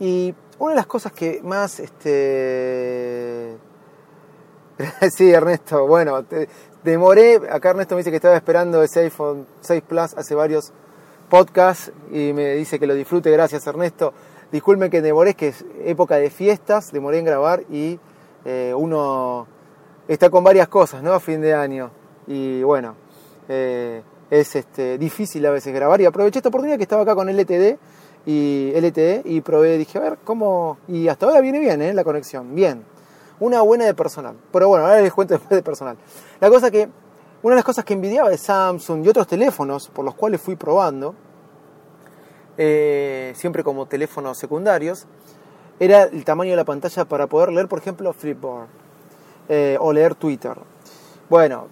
y 0.00 0.34
una 0.58 0.70
de 0.70 0.76
las 0.76 0.86
cosas 0.86 1.12
que 1.12 1.40
más 1.42 1.80
este 1.80 3.56
sí, 5.16 5.30
Ernesto, 5.30 5.86
bueno, 5.86 6.24
demoré, 6.82 7.40
acá 7.50 7.70
Ernesto 7.70 7.94
me 7.94 8.00
dice 8.00 8.10
que 8.10 8.16
estaba 8.16 8.36
esperando 8.36 8.82
ese 8.82 9.00
iPhone 9.00 9.46
6 9.60 9.82
Plus 9.86 10.14
hace 10.14 10.34
varios 10.34 10.72
podcasts 11.28 11.92
y 12.10 12.32
me 12.32 12.54
dice 12.54 12.78
que 12.78 12.86
lo 12.86 12.94
disfrute, 12.94 13.30
gracias 13.30 13.66
Ernesto. 13.66 14.12
Disculpen 14.52 14.90
que 14.90 15.02
demoré, 15.02 15.34
que 15.34 15.48
es 15.48 15.64
época 15.84 16.16
de 16.16 16.30
fiestas, 16.30 16.92
demoré 16.92 17.18
en 17.18 17.24
grabar 17.24 17.64
y 17.70 17.98
eh, 18.44 18.72
uno 18.76 19.46
está 20.06 20.30
con 20.30 20.44
varias 20.44 20.68
cosas, 20.68 21.02
¿no? 21.02 21.12
A 21.12 21.20
fin 21.20 21.40
de 21.40 21.54
año. 21.54 21.90
Y 22.26 22.62
bueno, 22.62 22.94
eh, 23.48 24.02
es 24.30 24.56
este, 24.56 24.98
difícil 24.98 25.44
a 25.46 25.50
veces 25.50 25.72
grabar 25.74 26.00
y 26.00 26.06
aproveché 26.06 26.38
esta 26.38 26.48
oportunidad 26.48 26.76
que 26.76 26.84
estaba 26.84 27.02
acá 27.02 27.14
con 27.14 27.28
LTD 27.28 27.76
y 28.26 28.72
LTE 28.74 29.22
y 29.24 29.40
probé, 29.42 29.76
dije, 29.78 29.98
a 29.98 30.00
ver, 30.00 30.18
¿cómo? 30.24 30.78
Y 30.88 31.08
hasta 31.08 31.26
ahora 31.26 31.40
viene 31.40 31.60
bien, 31.60 31.82
¿eh? 31.82 31.92
La 31.92 32.04
conexión, 32.04 32.54
bien. 32.54 32.84
Una 33.40 33.60
buena 33.60 33.84
de 33.84 33.94
personal. 33.94 34.36
Pero 34.52 34.68
bueno, 34.68 34.86
ahora 34.86 35.00
les 35.00 35.12
cuento 35.12 35.34
después 35.38 35.50
de 35.50 35.62
personal. 35.62 35.96
La 36.40 36.48
cosa 36.48 36.70
que, 36.70 36.88
una 37.42 37.54
de 37.54 37.56
las 37.56 37.64
cosas 37.64 37.84
que 37.84 37.92
envidiaba 37.92 38.30
de 38.30 38.38
Samsung 38.38 39.04
y 39.04 39.08
otros 39.08 39.26
teléfonos 39.26 39.88
por 39.88 40.04
los 40.04 40.14
cuales 40.14 40.40
fui 40.40 40.56
probando, 40.56 41.14
eh, 42.56 43.32
siempre 43.36 43.62
como 43.62 43.86
teléfonos 43.86 44.38
secundarios, 44.38 45.06
era 45.78 46.04
el 46.04 46.24
tamaño 46.24 46.52
de 46.52 46.56
la 46.56 46.64
pantalla 46.64 47.04
para 47.04 47.26
poder 47.26 47.52
leer, 47.52 47.68
por 47.68 47.80
ejemplo, 47.80 48.12
Flipboard 48.12 48.68
eh, 49.48 49.76
o 49.80 49.92
leer 49.92 50.14
Twitter. 50.14 50.56
Bueno, 51.28 51.66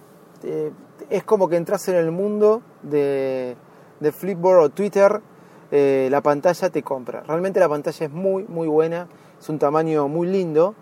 es 1.13 1.23
como 1.23 1.47
que 1.47 1.57
entras 1.57 1.87
en 1.89 1.95
el 1.95 2.11
mundo 2.11 2.63
de, 2.81 3.55
de 3.99 4.11
Flipboard 4.11 4.63
o 4.63 4.69
Twitter, 4.69 5.21
la 5.71 6.21
pantalla 6.21 6.69
te 6.69 6.81
compra. 6.81 7.21
Realmente 7.21 7.59
la 7.59 7.69
pantalla 7.69 8.05
es 8.05 8.11
muy, 8.11 8.43
muy 8.43 8.67
buena, 8.67 9.07
es 9.39 9.47
un 9.47 9.59
tamaño 9.59 10.07
muy 10.07 10.27
lindo 10.27 10.75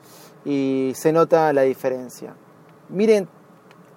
y 0.46 0.94
se 0.96 1.12
nota 1.12 1.52
la 1.52 1.64
diferencia. 1.64 2.34
Miren 2.90 3.28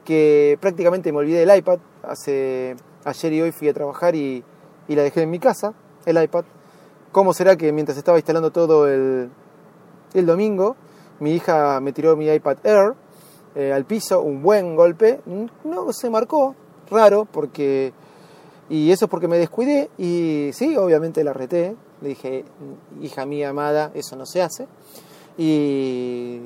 que 0.05 0.59
prácticamente 0.61 1.13
me 1.13 1.19
olvidé 1.19 1.47
del 1.47 1.57
iPad. 1.57 1.79
Hace, 2.03 2.77
ayer 3.05 3.33
y 3.33 3.43
hoy 3.43 3.53
fui 3.53 3.69
a 3.69 3.73
trabajar 3.73 4.17
y, 4.17 4.45
la 4.89 5.03
dejé 5.03 5.23
en 5.23 5.31
mi 5.31 5.39
casa, 5.39 5.73
el 6.05 6.23
iPad. 6.23 6.45
¿Cómo 7.13 7.33
será 7.33 7.57
que 7.57 7.73
mientras 7.73 7.97
estaba 7.97 8.19
instalando 8.19 8.51
todo 8.51 8.89
el, 8.89 9.31
el 10.15 10.27
domingo, 10.27 10.75
mi 11.21 11.33
hija 11.33 11.81
me 11.81 11.93
tiró 11.93 12.17
mi 12.17 12.29
iPad 12.29 12.59
Air 12.65 12.95
eh, 13.55 13.73
al 13.73 13.85
piso, 13.85 14.23
un 14.23 14.43
buen 14.43 14.77
golpe? 14.77 15.21
No 15.65 15.93
se 15.93 16.11
marcó, 16.11 16.55
raro, 16.91 17.27
porque... 17.31 17.93
Y 18.69 18.91
eso 18.91 19.05
es 19.05 19.11
porque 19.11 19.29
me 19.29 19.37
descuidé 19.37 19.91
y 19.99 20.51
sí, 20.55 20.77
obviamente 20.77 21.23
la 21.23 21.35
reté. 21.35 21.77
Le 22.01 22.09
dije, 22.09 22.45
hija 23.03 23.27
mía 23.27 23.51
amada, 23.51 23.91
eso 23.95 24.17
no 24.17 24.25
se 24.25 24.41
hace. 24.41 24.67
Y 25.37 26.41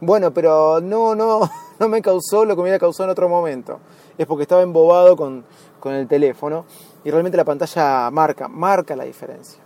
bueno, 0.00 0.32
pero 0.32 0.80
no, 0.80 1.14
no, 1.14 1.48
no 1.78 1.88
me 1.88 2.02
causó 2.02 2.44
lo 2.44 2.54
que 2.54 2.56
me 2.56 2.62
hubiera 2.64 2.78
causado 2.78 3.04
en 3.04 3.10
otro 3.10 3.28
momento. 3.28 3.80
Es 4.18 4.26
porque 4.26 4.42
estaba 4.42 4.62
embobado 4.62 5.16
con, 5.16 5.44
con 5.80 5.94
el 5.94 6.06
teléfono 6.06 6.66
y 7.04 7.10
realmente 7.10 7.36
la 7.36 7.44
pantalla 7.44 8.10
marca, 8.10 8.48
marca 8.48 8.94
la 8.94 9.04
diferencia. 9.04 9.62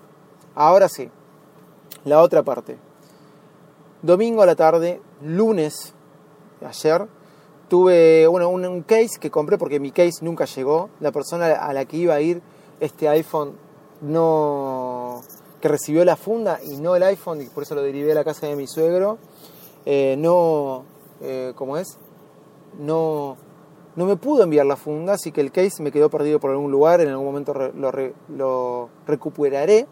Ahora 0.55 0.89
sí, 0.89 1.11
la 2.05 2.21
otra 2.21 2.43
parte. 2.43 2.77
Domingo 4.03 4.43
a 4.43 4.47
la 4.47 4.57
tarde, 4.57 5.01
lunes, 5.23 5.95
ayer, 6.67 7.07
tuve 7.69 8.27
bueno, 8.27 8.49
un, 8.49 8.83
case 8.83 9.19
que 9.21 9.31
compré 9.31 9.57
porque 9.59 9.81
mi 9.81 9.91
case 9.91 10.25
nunca 10.25 10.45
llegó. 10.45 10.91
La 11.01 11.13
persona 11.13 11.47
a 11.47 11.73
la 11.73 11.85
que 11.85 11.97
iba 11.97 12.15
a 12.15 12.21
ir 12.21 12.43
este 12.81 13.09
iPhone 13.09 13.53
no, 14.01 15.23
que 15.61 15.69
recibió 15.69 16.05
la 16.05 16.17
funda 16.17 16.59
y 16.63 16.79
no 16.79 16.97
el 16.97 17.03
iPhone, 17.03 17.43
y 17.43 17.47
por 17.47 17.63
eso 17.63 17.75
lo 17.75 17.83
derivé 17.83 18.13
a 18.13 18.15
la 18.15 18.25
casa 18.25 18.47
de 18.47 18.57
mi 18.57 18.67
suegro, 18.67 19.19
eh, 19.87 20.17
no, 20.19 20.85
eh, 21.21 21.53
¿cómo 21.55 21.77
es? 21.77 21.99
No, 22.79 23.37
no 23.97 24.07
me 24.07 24.17
pudo 24.17 24.43
enviar 24.43 24.67
la 24.67 24.77
funda, 24.77 25.15
así 25.15 25.33
que 25.33 25.41
el 25.41 25.53
case 25.53 25.83
me 25.83 25.93
quedó 25.93 26.09
perdido 26.09 26.41
por 26.41 26.51
algún 26.51 26.71
lugar, 26.71 27.01
en 27.01 27.09
algún 27.09 27.27
momento 27.27 27.55
lo, 27.55 27.93
lo 28.29 28.89
recuperaré. 29.07 29.87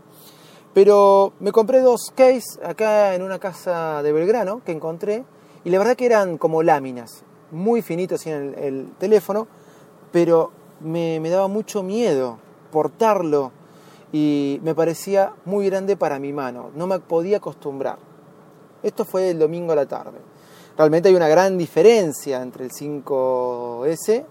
Pero 0.74 1.32
me 1.40 1.50
compré 1.50 1.80
dos 1.80 2.12
cases 2.14 2.58
acá 2.62 3.14
en 3.14 3.22
una 3.22 3.38
casa 3.38 4.02
de 4.02 4.12
Belgrano 4.12 4.62
que 4.64 4.72
encontré, 4.72 5.24
y 5.64 5.70
la 5.70 5.78
verdad 5.78 5.96
que 5.96 6.06
eran 6.06 6.38
como 6.38 6.62
láminas, 6.62 7.24
muy 7.50 7.82
finitos 7.82 8.26
en 8.26 8.34
el, 8.34 8.54
el 8.58 8.92
teléfono, 8.98 9.46
pero 10.12 10.50
me, 10.80 11.20
me 11.20 11.30
daba 11.30 11.48
mucho 11.48 11.82
miedo 11.82 12.38
portarlo 12.70 13.52
y 14.12 14.60
me 14.62 14.74
parecía 14.74 15.32
muy 15.44 15.66
grande 15.66 15.96
para 15.96 16.18
mi 16.18 16.32
mano, 16.32 16.70
no 16.74 16.86
me 16.86 16.98
podía 16.98 17.38
acostumbrar. 17.38 17.98
Esto 18.82 19.04
fue 19.04 19.30
el 19.30 19.38
domingo 19.38 19.72
a 19.72 19.76
la 19.76 19.86
tarde. 19.86 20.18
Realmente 20.76 21.08
hay 21.08 21.14
una 21.14 21.28
gran 21.28 21.58
diferencia 21.58 22.40
entre 22.40 22.64
el 22.64 22.70
5S 22.70 24.24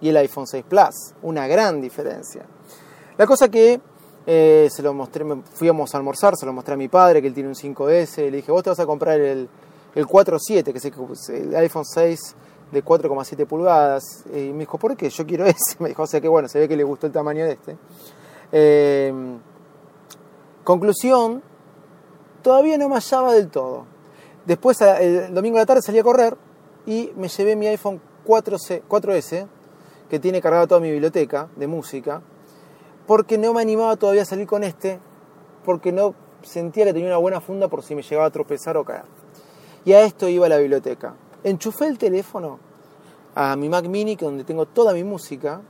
y 0.00 0.08
el 0.08 0.16
iPhone 0.18 0.46
6 0.46 0.64
Plus, 0.68 1.14
una 1.22 1.46
gran 1.46 1.80
diferencia. 1.80 2.44
La 3.16 3.26
cosa 3.26 3.48
que 3.48 3.80
eh, 4.26 4.68
se 4.70 4.82
lo 4.82 4.92
mostré, 4.92 5.24
fuimos 5.54 5.94
a 5.94 5.98
almorzar, 5.98 6.36
se 6.36 6.44
lo 6.44 6.52
mostré 6.52 6.74
a 6.74 6.76
mi 6.76 6.88
padre 6.88 7.22
que 7.22 7.28
él 7.28 7.34
tiene 7.34 7.48
un 7.48 7.54
5S, 7.54 8.30
le 8.30 8.36
dije, 8.38 8.52
vos 8.52 8.62
te 8.62 8.70
vas 8.70 8.80
a 8.80 8.86
comprar 8.86 9.18
el, 9.18 9.48
el 9.94 10.06
4.7, 10.06 10.72
que 10.72 10.78
es 10.78 11.28
el 11.28 11.54
iPhone 11.56 11.84
6 11.84 12.36
de 12.72 12.84
4,7 12.84 13.46
pulgadas. 13.46 14.24
Y 14.34 14.52
me 14.52 14.60
dijo, 14.60 14.78
¿por 14.78 14.96
qué? 14.96 15.08
Yo 15.08 15.26
quiero 15.26 15.44
ese. 15.46 15.76
Me 15.78 15.88
dijo, 15.88 16.02
o 16.02 16.06
sea 16.06 16.20
que 16.20 16.28
bueno, 16.28 16.48
se 16.48 16.58
ve 16.58 16.68
que 16.68 16.76
le 16.76 16.84
gustó 16.84 17.06
el 17.06 17.12
tamaño 17.12 17.44
de 17.44 17.52
este. 17.52 17.76
Em, 18.52 19.38
conclusión, 20.62 21.42
todavía 22.42 22.78
no 22.78 22.88
me 22.88 22.96
hallaba 22.96 23.32
del 23.32 23.48
todo. 23.48 23.86
Después, 24.46 24.80
el 24.82 25.32
domingo 25.32 25.56
a 25.56 25.60
la 25.60 25.66
tarde 25.66 25.80
salí 25.80 25.98
a 25.98 26.02
correr 26.02 26.36
y 26.86 27.12
me 27.16 27.28
llevé 27.28 27.56
mi 27.56 27.66
iPhone 27.66 28.00
4C, 28.26 28.82
4S, 28.86 29.46
que 30.10 30.18
tiene 30.18 30.42
cargada 30.42 30.66
toda 30.66 30.80
mi 30.80 30.90
biblioteca 30.90 31.48
de 31.56 31.66
música, 31.66 32.22
porque 33.06 33.38
no 33.38 33.54
me 33.54 33.62
animaba 33.62 33.96
todavía 33.96 34.22
a 34.22 34.26
salir 34.26 34.46
con 34.46 34.64
este, 34.64 35.00
porque 35.64 35.92
no 35.92 36.14
sentía 36.42 36.84
que 36.84 36.92
tenía 36.92 37.08
una 37.08 37.16
buena 37.16 37.40
funda 37.40 37.68
por 37.68 37.82
si 37.82 37.94
me 37.94 38.02
llegaba 38.02 38.26
a 38.26 38.30
tropezar 38.30 38.76
o 38.76 38.84
caer. 38.84 39.23
Y 39.84 39.92
a 39.92 40.02
esto 40.02 40.28
iba 40.28 40.48
la 40.48 40.58
biblioteca. 40.58 41.14
Enchufé 41.42 41.86
el 41.86 41.98
teléfono 41.98 42.58
a 43.34 43.56
mi 43.56 43.68
Mac 43.68 43.86
Mini, 43.86 44.16
donde 44.16 44.44
tengo 44.44 44.66
toda 44.66 44.92
mi 44.94 45.04
música, 45.04 45.60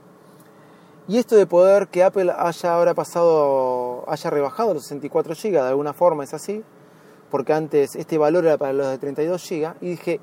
y 1.07 1.19
esto 1.19 1.37
de 1.37 1.47
poder 1.47 1.89
que 1.89 2.03
Apple 2.03 2.33
haya 2.35 2.75
ahora 2.75 2.95
pasado, 2.95 4.05
haya 4.09 4.31
rebajado 4.31 4.73
los 4.73 4.85
64 4.85 5.35
GB, 5.35 5.53
de 5.53 5.59
alguna 5.61 5.93
forma 5.93 6.25
es 6.25 6.33
así, 6.33 6.63
porque 7.31 7.53
antes 7.53 7.95
este 7.95 8.17
valor 8.17 8.47
era 8.47 8.57
para 8.57 8.73
los 8.73 8.89
de 8.89 8.97
32 8.99 9.51
GB, 9.51 9.75
y 9.83 9.91
dije, 9.91 10.21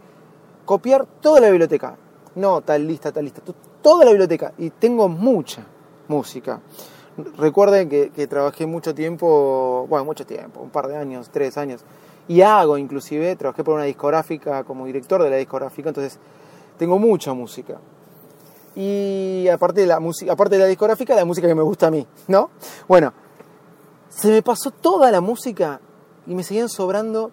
copiar 0.66 1.06
toda 1.06 1.40
la 1.40 1.50
biblioteca. 1.50 1.98
No, 2.34 2.62
tal 2.62 2.88
lista, 2.88 3.12
tal 3.12 3.26
lista, 3.26 3.44
toda 3.82 4.06
la 4.06 4.12
biblioteca. 4.12 4.54
Y 4.58 4.72
tengo 4.72 5.08
mucha 5.08 5.64
música. 6.08 6.62
Recuerden 7.38 7.90
que, 7.90 8.10
que 8.10 8.26
trabajé 8.26 8.66
mucho 8.66 8.96
tiempo, 8.96 9.86
bueno, 9.88 10.06
mucho 10.06 10.26
tiempo, 10.26 10.62
un 10.62 10.70
par 10.70 10.88
de 10.88 10.96
años, 10.96 11.30
tres 11.30 11.58
años, 11.58 11.84
y 12.28 12.42
hago 12.42 12.78
inclusive, 12.78 13.36
trabajé 13.36 13.64
por 13.64 13.76
una 13.76 13.84
discográfica 13.84 14.64
como 14.64 14.86
director 14.86 15.22
de 15.24 15.30
la 15.30 15.38
discográfica, 15.38 15.90
entonces 15.90 16.20
tengo 16.78 16.98
mucha 17.00 17.34
música 17.34 17.80
y 18.76 19.48
aparte 19.50 19.82
de 19.82 19.88
la 19.88 20.00
música, 20.00 20.32
aparte 20.32 20.56
de 20.56 20.62
la 20.62 20.68
discográfica, 20.68 21.16
la 21.16 21.26
música 21.26 21.48
que 21.48 21.56
me 21.56 21.62
gusta 21.62 21.88
a 21.88 21.92
mí, 21.92 22.06
¿no? 22.28 22.52
Bueno, 22.88 23.14
se 24.10 24.30
me 24.30 24.42
pasó 24.42 24.72
toda 24.72 25.12
la 25.12 25.22
música 25.22 25.82
y 26.26 26.36
me 26.36 26.44
seguían 26.44 26.70
sobrando 26.70 27.32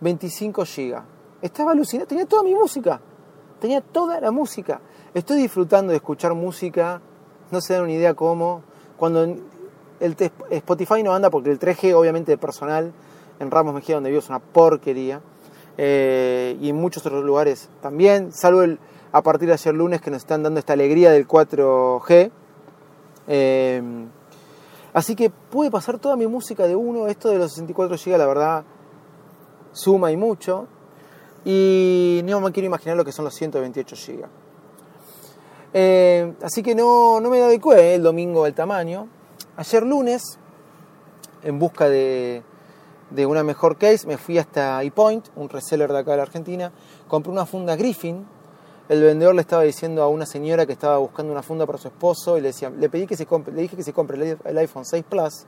25 0.00 0.64
GB. 0.64 1.02
Estaba 1.42 1.72
alucinado, 1.72 2.06
tenía 2.06 2.26
toda 2.26 2.42
mi 2.42 2.54
música, 2.54 3.00
tenía 3.60 3.80
toda 3.80 4.20
la 4.20 4.30
música. 4.30 4.80
Estoy 5.12 5.38
disfrutando 5.38 5.90
de 5.90 5.96
escuchar 5.96 6.34
música, 6.34 7.00
no 7.50 7.60
se 7.60 7.74
dan 7.74 7.82
una 7.82 7.92
idea 7.92 8.14
cómo. 8.14 8.62
Cuando 8.96 9.22
el 9.22 10.16
Spotify 10.50 11.02
no 11.02 11.12
anda, 11.12 11.28
porque 11.28 11.50
el 11.50 11.58
3G 11.58 11.94
obviamente 11.94 12.38
personal 12.38 12.92
en 13.40 13.50
Ramos 13.50 13.74
Mejía 13.74 13.96
donde 13.96 14.10
vivo 14.10 14.20
es 14.20 14.28
una 14.28 14.38
porquería, 14.38 15.20
eh, 15.76 16.56
y 16.60 16.70
en 16.70 16.76
muchos 16.76 17.04
otros 17.04 17.24
lugares 17.24 17.68
también, 17.82 18.32
salvo 18.32 18.62
el, 18.62 18.78
a 19.12 19.22
partir 19.22 19.48
de 19.48 19.54
ayer 19.54 19.74
lunes 19.74 20.00
que 20.00 20.10
nos 20.10 20.22
están 20.22 20.42
dando 20.42 20.58
esta 20.58 20.72
alegría 20.72 21.10
del 21.10 21.26
4G. 21.26 22.30
Eh, 23.26 23.82
así 24.92 25.14
que 25.14 25.30
pude 25.30 25.70
pasar 25.70 25.98
toda 25.98 26.16
mi 26.16 26.26
música 26.26 26.66
de 26.66 26.74
uno. 26.74 27.06
Esto 27.06 27.28
de 27.28 27.38
los 27.38 27.52
64 27.52 27.96
GB, 27.96 28.18
la 28.18 28.26
verdad, 28.26 28.64
suma 29.72 30.10
y 30.10 30.16
mucho. 30.16 30.66
Y 31.44 32.22
no 32.24 32.40
me 32.40 32.50
quiero 32.52 32.66
imaginar 32.66 32.96
lo 32.96 33.04
que 33.04 33.12
son 33.12 33.24
los 33.24 33.34
128 33.34 33.96
GB. 33.96 34.24
Eh, 35.74 36.34
así 36.42 36.62
que 36.62 36.74
no, 36.74 37.20
no 37.20 37.30
me 37.30 37.42
adecué 37.42 37.94
el 37.94 38.02
domingo 38.02 38.46
el 38.46 38.54
tamaño. 38.54 39.08
Ayer 39.56 39.84
lunes, 39.84 40.38
en 41.42 41.58
busca 41.58 41.88
de, 41.88 42.42
de 43.10 43.26
una 43.26 43.42
mejor 43.42 43.76
case, 43.76 44.06
me 44.06 44.16
fui 44.16 44.38
hasta 44.38 44.82
ePoint, 44.82 45.28
un 45.36 45.48
reseller 45.48 45.92
de 45.92 45.98
acá 45.98 46.12
de 46.12 46.16
la 46.18 46.22
Argentina, 46.24 46.72
compré 47.08 47.30
una 47.30 47.46
funda 47.46 47.76
Griffin. 47.76 48.26
El 48.88 49.02
vendedor 49.02 49.34
le 49.34 49.40
estaba 49.40 49.62
diciendo 49.62 50.02
a 50.02 50.08
una 50.08 50.26
señora 50.26 50.66
que 50.66 50.72
estaba 50.72 50.98
buscando 50.98 51.32
una 51.32 51.42
funda 51.42 51.64
para 51.64 51.78
su 51.78 51.88
esposo 51.88 52.36
y 52.36 52.40
le 52.40 52.48
decía, 52.48 52.70
le 52.70 52.88
pedí 52.88 53.06
que 53.06 53.16
se 53.16 53.24
compre, 53.24 53.54
le 53.54 53.62
dije 53.62 53.76
que 53.76 53.82
se 53.82 53.92
compre 53.92 54.38
el 54.44 54.58
iPhone 54.58 54.84
6 54.84 55.04
Plus 55.08 55.46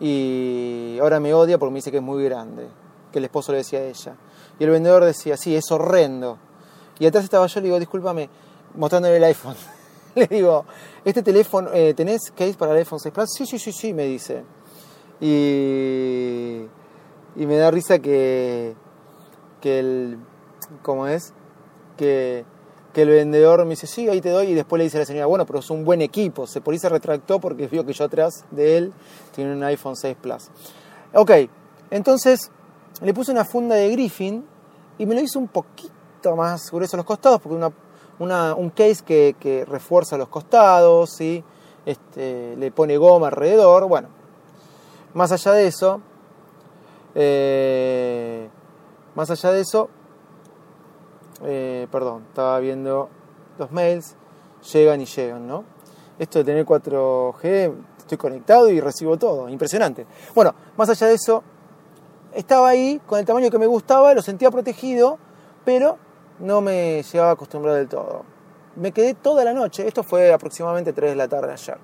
y 0.00 0.98
ahora 1.00 1.18
me 1.20 1.34
odia 1.34 1.58
porque 1.58 1.72
me 1.72 1.78
dice 1.78 1.90
que 1.90 1.96
es 1.98 2.02
muy 2.02 2.22
grande, 2.24 2.66
que 3.12 3.18
el 3.18 3.24
esposo 3.24 3.52
le 3.52 3.58
decía 3.58 3.80
a 3.80 3.82
ella. 3.82 4.16
Y 4.58 4.64
el 4.64 4.70
vendedor 4.70 5.04
decía, 5.04 5.36
sí, 5.36 5.54
es 5.56 5.70
horrendo. 5.70 6.38
Y 6.98 7.06
atrás 7.06 7.24
estaba 7.24 7.46
yo, 7.46 7.60
le 7.60 7.66
digo, 7.66 7.78
discúlpame, 7.78 8.28
mostrándole 8.74 9.16
el 9.16 9.24
iPhone. 9.24 9.56
le 10.14 10.26
digo, 10.26 10.64
este 11.04 11.22
teléfono, 11.22 11.70
eh, 11.72 11.94
¿tenés 11.94 12.30
case 12.30 12.54
para 12.54 12.72
el 12.72 12.78
iPhone 12.78 13.00
6 13.00 13.12
Plus? 13.12 13.30
Sí, 13.36 13.46
sí, 13.46 13.58
sí, 13.58 13.72
sí, 13.72 13.92
me 13.92 14.04
dice. 14.04 14.44
Y, 15.20 16.66
y 17.36 17.46
me 17.46 17.56
da 17.56 17.70
risa 17.70 17.98
que, 17.98 18.74
que 19.60 19.78
el, 19.80 20.18
¿cómo 20.82 21.06
es? 21.06 21.32
Que, 21.96 22.44
que 22.92 23.02
el 23.02 23.08
vendedor 23.10 23.64
me 23.64 23.70
dice, 23.70 23.86
sí, 23.86 24.08
ahí 24.08 24.20
te 24.20 24.30
doy, 24.30 24.48
y 24.48 24.54
después 24.54 24.78
le 24.78 24.84
dice 24.84 24.96
a 24.98 25.00
la 25.00 25.06
señora, 25.06 25.26
bueno, 25.26 25.46
pero 25.46 25.58
es 25.58 25.70
un 25.70 25.84
buen 25.84 26.00
equipo. 26.02 26.46
Se, 26.46 26.60
por 26.60 26.72
ahí 26.72 26.78
se 26.78 26.88
retractó 26.88 27.40
porque 27.40 27.66
vio 27.66 27.84
que 27.84 27.92
yo 27.92 28.04
atrás 28.04 28.44
de 28.50 28.76
él 28.76 28.92
tiene 29.34 29.52
un 29.52 29.62
iPhone 29.64 29.96
6 29.96 30.16
Plus. 30.20 30.48
Ok, 31.14 31.30
entonces 31.90 32.50
le 33.00 33.14
puse 33.14 33.32
una 33.32 33.44
funda 33.44 33.74
de 33.76 33.90
Griffin 33.90 34.44
y 34.98 35.06
me 35.06 35.14
lo 35.14 35.20
hizo 35.20 35.38
un 35.38 35.48
poquito 35.48 36.36
más 36.36 36.70
grueso 36.70 36.96
a 36.96 36.98
los 36.98 37.06
costados, 37.06 37.40
porque 37.40 37.56
una, 37.56 37.72
una, 38.18 38.54
un 38.54 38.70
case 38.70 39.04
que, 39.04 39.36
que, 39.38 39.64
refuerza 39.64 40.16
los 40.16 40.28
costados, 40.28 41.10
¿sí? 41.10 41.42
este, 41.88 42.54
le 42.56 42.70
pone 42.70 42.96
goma 42.98 43.28
alrededor, 43.28 43.86
bueno. 43.88 44.17
Más 45.14 45.32
allá 45.32 45.52
de 45.52 45.66
eso, 45.66 46.00
eh, 47.14 48.48
más 49.14 49.30
allá 49.30 49.52
de 49.52 49.60
eso, 49.60 49.88
eh, 51.44 51.86
perdón, 51.90 52.24
estaba 52.28 52.58
viendo 52.60 53.08
los 53.58 53.72
mails, 53.72 54.16
llegan 54.72 55.00
y 55.00 55.06
llegan, 55.06 55.46
¿no? 55.46 55.64
Esto 56.18 56.40
de 56.40 56.44
tener 56.44 56.66
4G, 56.66 57.72
estoy 57.98 58.18
conectado 58.18 58.68
y 58.68 58.80
recibo 58.80 59.16
todo, 59.16 59.48
impresionante. 59.48 60.06
Bueno, 60.34 60.54
más 60.76 60.88
allá 60.90 61.06
de 61.06 61.14
eso, 61.14 61.42
estaba 62.32 62.68
ahí 62.68 63.00
con 63.06 63.18
el 63.18 63.24
tamaño 63.24 63.50
que 63.50 63.58
me 63.58 63.66
gustaba, 63.66 64.14
lo 64.14 64.22
sentía 64.22 64.50
protegido, 64.50 65.18
pero 65.64 65.96
no 66.38 66.60
me 66.60 67.02
llegaba 67.02 67.30
a 67.30 67.32
acostumbrar 67.32 67.74
del 67.76 67.88
todo. 67.88 68.24
Me 68.76 68.92
quedé 68.92 69.14
toda 69.14 69.44
la 69.44 69.54
noche, 69.54 69.86
esto 69.86 70.02
fue 70.02 70.32
aproximadamente 70.32 70.92
3 70.92 71.10
de 71.10 71.16
la 71.16 71.28
tarde 71.28 71.52
ayer. 71.52 71.78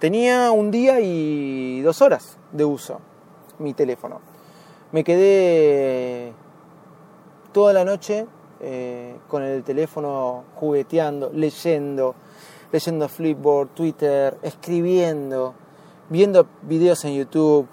Tenía 0.00 0.50
un 0.50 0.70
día 0.70 0.98
y 1.00 1.82
dos 1.82 2.00
horas 2.00 2.38
de 2.52 2.64
uso 2.64 3.00
mi 3.58 3.74
teléfono. 3.74 4.22
Me 4.92 5.04
quedé 5.04 6.32
toda 7.52 7.74
la 7.74 7.84
noche 7.84 8.26
eh, 8.60 9.16
con 9.28 9.42
el 9.42 9.62
teléfono 9.62 10.44
jugueteando, 10.54 11.30
leyendo, 11.34 12.14
leyendo 12.72 13.10
Flipboard, 13.10 13.68
Twitter, 13.74 14.38
escribiendo, 14.40 15.52
viendo 16.08 16.46
videos 16.62 17.04
en 17.04 17.16
YouTube. 17.16 17.68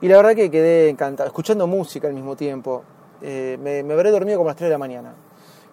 Y 0.00 0.08
la 0.08 0.16
verdad 0.16 0.34
que 0.34 0.50
quedé 0.50 0.88
encantado, 0.88 1.26
escuchando 1.26 1.66
música 1.66 2.08
al 2.08 2.14
mismo 2.14 2.36
tiempo. 2.36 2.84
Eh, 3.20 3.58
me, 3.62 3.82
me, 3.82 3.92
habré 3.92 4.10
dormido 4.10 4.38
como 4.38 4.48
a 4.48 4.52
las 4.52 4.56
3 4.56 4.68
de 4.68 4.72
la 4.72 4.78
mañana. 4.78 5.14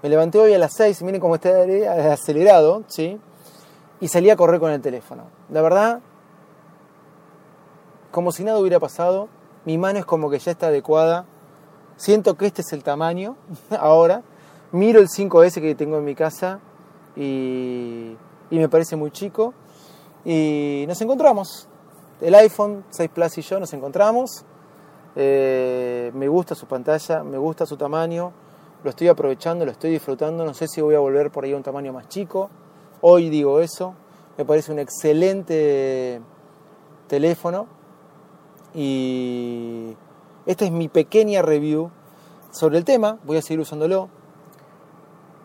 Me 0.02 0.10
levanté 0.10 0.38
hoy 0.38 0.54
a 0.54 0.58
las 0.58 0.74
6, 0.74 1.02
miren 1.04 1.22
cómo 1.22 1.36
está 1.36 1.64
acelerado, 2.12 2.84
¿sí? 2.88 3.18
Y 4.04 4.10
salí 4.10 4.30
a 4.30 4.36
correr 4.36 4.60
con 4.60 4.70
el 4.70 4.82
teléfono. 4.82 5.24
La 5.50 5.62
verdad, 5.62 6.02
como 8.12 8.34
si 8.34 8.44
nada 8.44 8.60
hubiera 8.60 8.78
pasado, 8.78 9.30
mi 9.64 9.78
mano 9.78 9.98
es 9.98 10.06
como 10.06 10.30
que 10.30 10.40
ya 10.40 10.52
está 10.52 10.68
adecuada. 10.68 11.26
Siento 11.96 12.36
que 12.36 12.48
este 12.48 12.64
es 12.64 12.74
el 12.74 12.84
tamaño 12.84 13.38
ahora. 13.80 14.22
Miro 14.74 15.00
el 15.00 15.08
5S 15.08 15.62
que 15.62 15.74
tengo 15.76 16.00
en 16.00 16.04
mi 16.04 16.16
casa 16.16 16.60
y, 17.16 18.18
y 18.50 18.60
me 18.60 18.68
parece 18.68 18.98
muy 18.98 19.10
chico. 19.10 19.54
Y 20.26 20.84
nos 20.86 21.00
encontramos. 21.00 21.70
El 22.20 22.36
iPhone 22.36 22.84
6 22.90 23.10
Plus 23.10 23.38
y 23.38 23.42
yo 23.42 23.58
nos 23.58 23.72
encontramos. 23.72 24.44
Eh, 25.16 26.12
me 26.14 26.28
gusta 26.28 26.56
su 26.56 26.66
pantalla, 26.66 27.24
me 27.24 27.38
gusta 27.38 27.66
su 27.66 27.78
tamaño. 27.78 28.34
Lo 28.84 28.90
estoy 28.90 29.08
aprovechando, 29.08 29.64
lo 29.64 29.72
estoy 29.72 29.92
disfrutando. 29.92 30.44
No 30.44 30.54
sé 30.54 30.68
si 30.68 30.82
voy 30.82 30.96
a 30.96 31.00
volver 31.00 31.32
por 31.32 31.46
ahí 31.46 31.54
a 31.54 31.56
un 31.56 31.64
tamaño 31.64 31.94
más 31.94 32.10
chico. 32.10 32.50
Hoy 33.06 33.30
digo 33.30 33.60
eso. 33.60 33.96
Me 34.38 34.46
parece 34.46 34.72
un 34.72 34.80
excelente 34.80 36.22
teléfono 37.10 37.68
y 38.74 39.94
esta 40.46 40.64
es 40.64 40.72
mi 40.72 40.88
pequeña 40.88 41.42
review 41.42 41.92
sobre 42.52 42.78
el 42.78 42.86
tema, 42.86 43.20
voy 43.26 43.36
a 43.36 43.42
seguir 43.42 43.60
usándolo, 43.60 44.08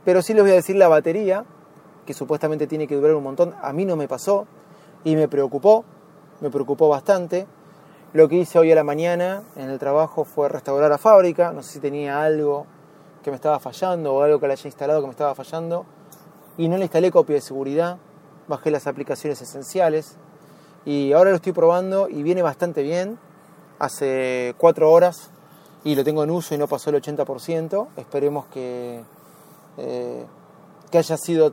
pero 0.05 0.23
sí 0.23 0.35
les 0.35 0.45
voy 0.45 0.53
a 0.53 0.55
decir 0.55 0.77
la 0.77 0.87
batería, 0.87 1.45
que 2.07 2.15
supuestamente 2.15 2.69
tiene 2.69 2.87
que 2.87 2.95
durar 2.95 3.17
un 3.17 3.25
montón, 3.25 3.57
a 3.61 3.73
mí 3.73 3.85
no 3.85 3.97
me 3.97 4.07
pasó 4.07 4.47
y 5.03 5.17
me 5.17 5.27
preocupó, 5.27 5.85
me 6.41 6.51
preocupó 6.51 6.89
bastante. 6.89 7.49
Lo 8.13 8.29
que 8.29 8.37
hice 8.37 8.61
hoy 8.61 8.71
a 8.71 8.77
la 8.77 8.85
mañana 8.85 9.43
en 9.57 9.69
el 9.69 9.81
trabajo 9.81 10.25
fue 10.25 10.49
restaurar 10.49 10.91
la 10.91 10.99
fábrica, 10.99 11.53
no 11.53 11.65
sé 11.65 11.73
si 11.73 11.81
tenía 11.81 12.23
algo 12.23 12.67
que 13.25 13.31
me 13.33 13.35
estaba 13.35 13.59
fallando 13.59 14.15
o 14.15 14.23
algo 14.23 14.39
que 14.39 14.47
le 14.47 14.53
haya 14.53 14.69
instalado 14.69 15.01
que 15.01 15.09
me 15.09 15.13
estaba 15.13 15.35
fallando, 15.35 15.87
y 16.59 16.69
no 16.69 16.77
le 16.77 16.83
instalé 16.83 17.11
copia 17.11 17.37
de 17.37 17.41
seguridad, 17.41 17.97
bajé 18.49 18.71
las 18.71 18.87
aplicaciones 18.87 19.41
esenciales, 19.41 20.19
y 20.89 21.13
ahora 21.13 21.31
lo 21.31 21.37
estoy 21.37 21.53
probando 21.53 22.09
y 22.09 22.23
viene 22.23 22.41
bastante 22.41 22.83
bien. 22.83 23.19
Hace 23.79 24.55
cuatro 24.57 24.91
horas 24.91 25.31
y 25.85 25.95
lo 25.95 26.03
tengo 26.03 26.25
en 26.25 26.31
uso 26.31 26.55
y 26.55 26.59
no 26.59 26.67
pasó 26.67 26.89
el 26.89 26.97
80%. 26.97 27.89
Esperemos 27.99 28.47
que, 28.47 29.03
eh, 29.77 30.25
que 30.91 30.99
haya 30.99 31.17
sido 31.19 31.53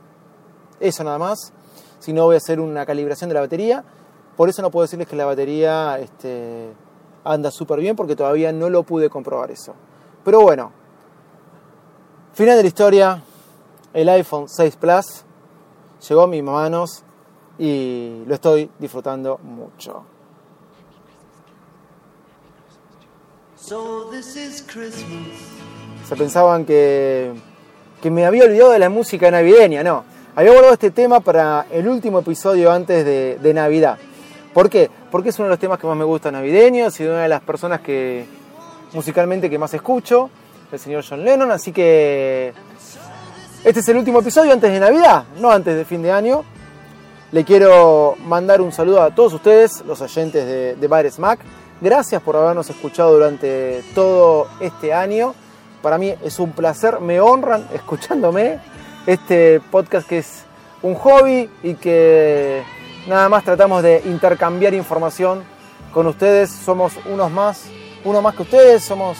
eso 0.80 1.04
nada 1.04 1.18
más. 1.18 1.52
Si 1.98 2.14
no, 2.14 2.24
voy 2.24 2.34
a 2.34 2.38
hacer 2.38 2.60
una 2.60 2.86
calibración 2.86 3.28
de 3.28 3.34
la 3.34 3.40
batería. 3.40 3.84
Por 4.38 4.48
eso 4.48 4.62
no 4.62 4.70
puedo 4.70 4.84
decirles 4.84 5.06
que 5.06 5.16
la 5.16 5.26
batería 5.26 5.98
este, 5.98 6.72
anda 7.22 7.50
súper 7.50 7.80
bien 7.80 7.94
porque 7.94 8.16
todavía 8.16 8.52
no 8.52 8.70
lo 8.70 8.84
pude 8.84 9.10
comprobar 9.10 9.50
eso. 9.50 9.74
Pero 10.24 10.40
bueno, 10.40 10.72
final 12.32 12.56
de 12.56 12.62
la 12.62 12.68
historia. 12.68 13.22
El 13.96 14.10
iPhone 14.10 14.46
6 14.46 14.76
Plus 14.76 15.24
llegó 16.06 16.24
a 16.24 16.26
mis 16.26 16.42
manos 16.42 17.02
y 17.58 18.24
lo 18.26 18.34
estoy 18.34 18.68
disfrutando 18.78 19.38
mucho. 19.42 20.04
Se 26.06 26.14
pensaban 26.14 26.66
que, 26.66 27.32
que 28.02 28.10
me 28.10 28.26
había 28.26 28.44
olvidado 28.44 28.72
de 28.72 28.78
la 28.80 28.90
música 28.90 29.30
navideña, 29.30 29.82
no. 29.82 30.04
Había 30.34 30.50
guardado 30.50 30.74
este 30.74 30.90
tema 30.90 31.20
para 31.20 31.64
el 31.70 31.88
último 31.88 32.18
episodio 32.18 32.70
antes 32.70 33.02
de, 33.02 33.38
de 33.40 33.54
Navidad. 33.54 33.96
¿Por 34.52 34.68
qué? 34.68 34.90
Porque 35.10 35.30
es 35.30 35.38
uno 35.38 35.46
de 35.46 35.52
los 35.52 35.58
temas 35.58 35.78
que 35.78 35.86
más 35.86 35.96
me 35.96 36.04
gusta 36.04 36.30
navideños 36.30 37.00
y 37.00 37.04
una 37.04 37.22
de 37.22 37.28
las 37.30 37.40
personas 37.40 37.80
que 37.80 38.26
musicalmente 38.92 39.48
que 39.48 39.58
más 39.58 39.72
escucho, 39.72 40.28
el 40.70 40.78
señor 40.78 41.02
John 41.08 41.24
Lennon, 41.24 41.50
así 41.50 41.72
que 41.72 42.52
este 43.66 43.80
es 43.80 43.88
el 43.88 43.96
último 43.96 44.20
episodio 44.20 44.52
antes 44.52 44.70
de 44.70 44.78
Navidad, 44.78 45.24
no 45.40 45.50
antes 45.50 45.74
de 45.74 45.84
fin 45.84 46.00
de 46.00 46.12
año. 46.12 46.44
Le 47.32 47.44
quiero 47.44 48.14
mandar 48.24 48.60
un 48.60 48.70
saludo 48.70 49.02
a 49.02 49.12
todos 49.12 49.32
ustedes, 49.32 49.82
los 49.84 50.00
oyentes 50.00 50.46
de, 50.46 50.76
de 50.76 50.86
Baires 50.86 51.18
Mac. 51.18 51.40
Gracias 51.80 52.22
por 52.22 52.36
habernos 52.36 52.70
escuchado 52.70 53.14
durante 53.14 53.82
todo 53.92 54.46
este 54.60 54.94
año. 54.94 55.34
Para 55.82 55.98
mí 55.98 56.14
es 56.22 56.38
un 56.38 56.52
placer, 56.52 57.00
me 57.00 57.20
honran 57.20 57.66
escuchándome. 57.74 58.60
Este 59.04 59.60
podcast 59.72 60.06
que 60.06 60.18
es 60.18 60.44
un 60.82 60.94
hobby 60.94 61.50
y 61.64 61.74
que 61.74 62.62
nada 63.08 63.28
más 63.28 63.42
tratamos 63.42 63.82
de 63.82 64.00
intercambiar 64.04 64.74
información 64.74 65.42
con 65.92 66.06
ustedes. 66.06 66.52
Somos 66.52 66.92
unos 67.06 67.32
más, 67.32 67.64
uno 68.04 68.22
más 68.22 68.36
que 68.36 68.42
ustedes, 68.42 68.84
somos 68.84 69.18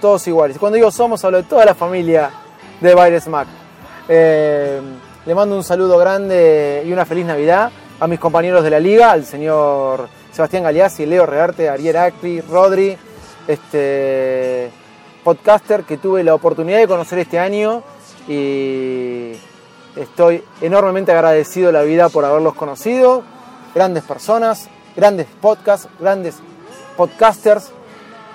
todos 0.00 0.26
iguales. 0.26 0.58
Cuando 0.58 0.74
digo 0.74 0.90
somos, 0.90 1.24
hablo 1.24 1.36
de 1.36 1.44
toda 1.44 1.64
la 1.64 1.76
familia 1.76 2.32
de 2.80 2.92
Baires 2.92 3.28
Mac. 3.28 3.46
Eh, 4.08 4.80
le 5.26 5.34
mando 5.34 5.56
un 5.56 5.64
saludo 5.64 5.98
grande 5.98 6.82
y 6.86 6.92
una 6.92 7.04
feliz 7.04 7.26
Navidad 7.26 7.70
a 8.00 8.06
mis 8.06 8.18
compañeros 8.18 8.64
de 8.64 8.70
la 8.70 8.80
liga, 8.80 9.10
al 9.10 9.24
señor 9.24 10.08
Sebastián 10.32 10.62
Galeazzi, 10.62 11.04
Leo 11.04 11.26
Rearte, 11.26 11.68
Ariel 11.68 11.96
Acri, 11.96 12.40
Rodri, 12.40 12.96
este 13.46 14.70
podcaster 15.22 15.82
que 15.82 15.98
tuve 15.98 16.24
la 16.24 16.34
oportunidad 16.34 16.78
de 16.78 16.88
conocer 16.88 17.18
este 17.18 17.38
año 17.38 17.82
y 18.26 19.32
Estoy 19.98 20.44
enormemente 20.60 21.10
agradecido 21.10 21.70
a 21.70 21.72
la 21.72 21.82
vida 21.82 22.08
por 22.08 22.24
haberlos 22.24 22.54
conocido. 22.54 23.24
Grandes 23.74 24.04
personas, 24.04 24.68
grandes 24.94 25.26
podcasts, 25.40 25.88
grandes 25.98 26.36
podcasters 26.96 27.72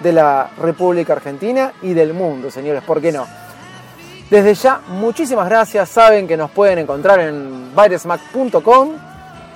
de 0.02 0.12
la 0.12 0.50
República 0.58 1.14
Argentina 1.14 1.72
y 1.82 1.94
del 1.94 2.14
mundo, 2.14 2.52
señores, 2.52 2.84
¿por 2.84 3.00
qué 3.00 3.14
no? 3.14 3.26
Desde 4.34 4.56
ya, 4.56 4.82
muchísimas 4.88 5.48
gracias. 5.48 5.90
Saben 5.90 6.28
que 6.28 6.36
nos 6.36 6.50
pueden 6.50 6.80
encontrar 6.80 7.20
en 7.20 7.70
virusmac.com, 7.76 8.90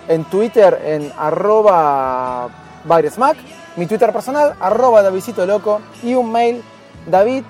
en 0.08 0.24
Twitter 0.26 0.80
en 0.86 1.12
arroba 1.18 2.48
virusmac, 2.84 3.38
mi 3.76 3.88
Twitter 3.88 4.14
personal, 4.14 4.54
arroba 4.60 5.02
Davidito 5.02 5.48
Loco, 5.48 5.82
y 6.04 6.14
un 6.14 6.32
mail, 6.32 6.64
david 7.08 7.44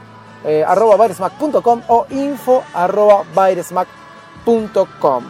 eh, 0.45 0.63
arroba 0.65 0.95
virusmac.com 0.95 1.81
o 1.89 2.05
info 2.11 2.63
arroba 2.73 3.25
virusmac.com. 3.35 5.23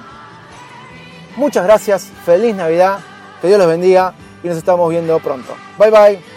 Muchas 1.35 1.63
gracias, 1.63 2.11
feliz 2.23 2.55
Navidad, 2.55 2.99
que 3.41 3.47
Dios 3.47 3.57
los 3.57 3.67
bendiga 3.67 4.13
y 4.43 4.47
nos 4.49 4.57
estamos 4.57 4.87
viendo 4.91 5.17
pronto. 5.17 5.55
Bye 5.79 5.89
bye. 5.89 6.36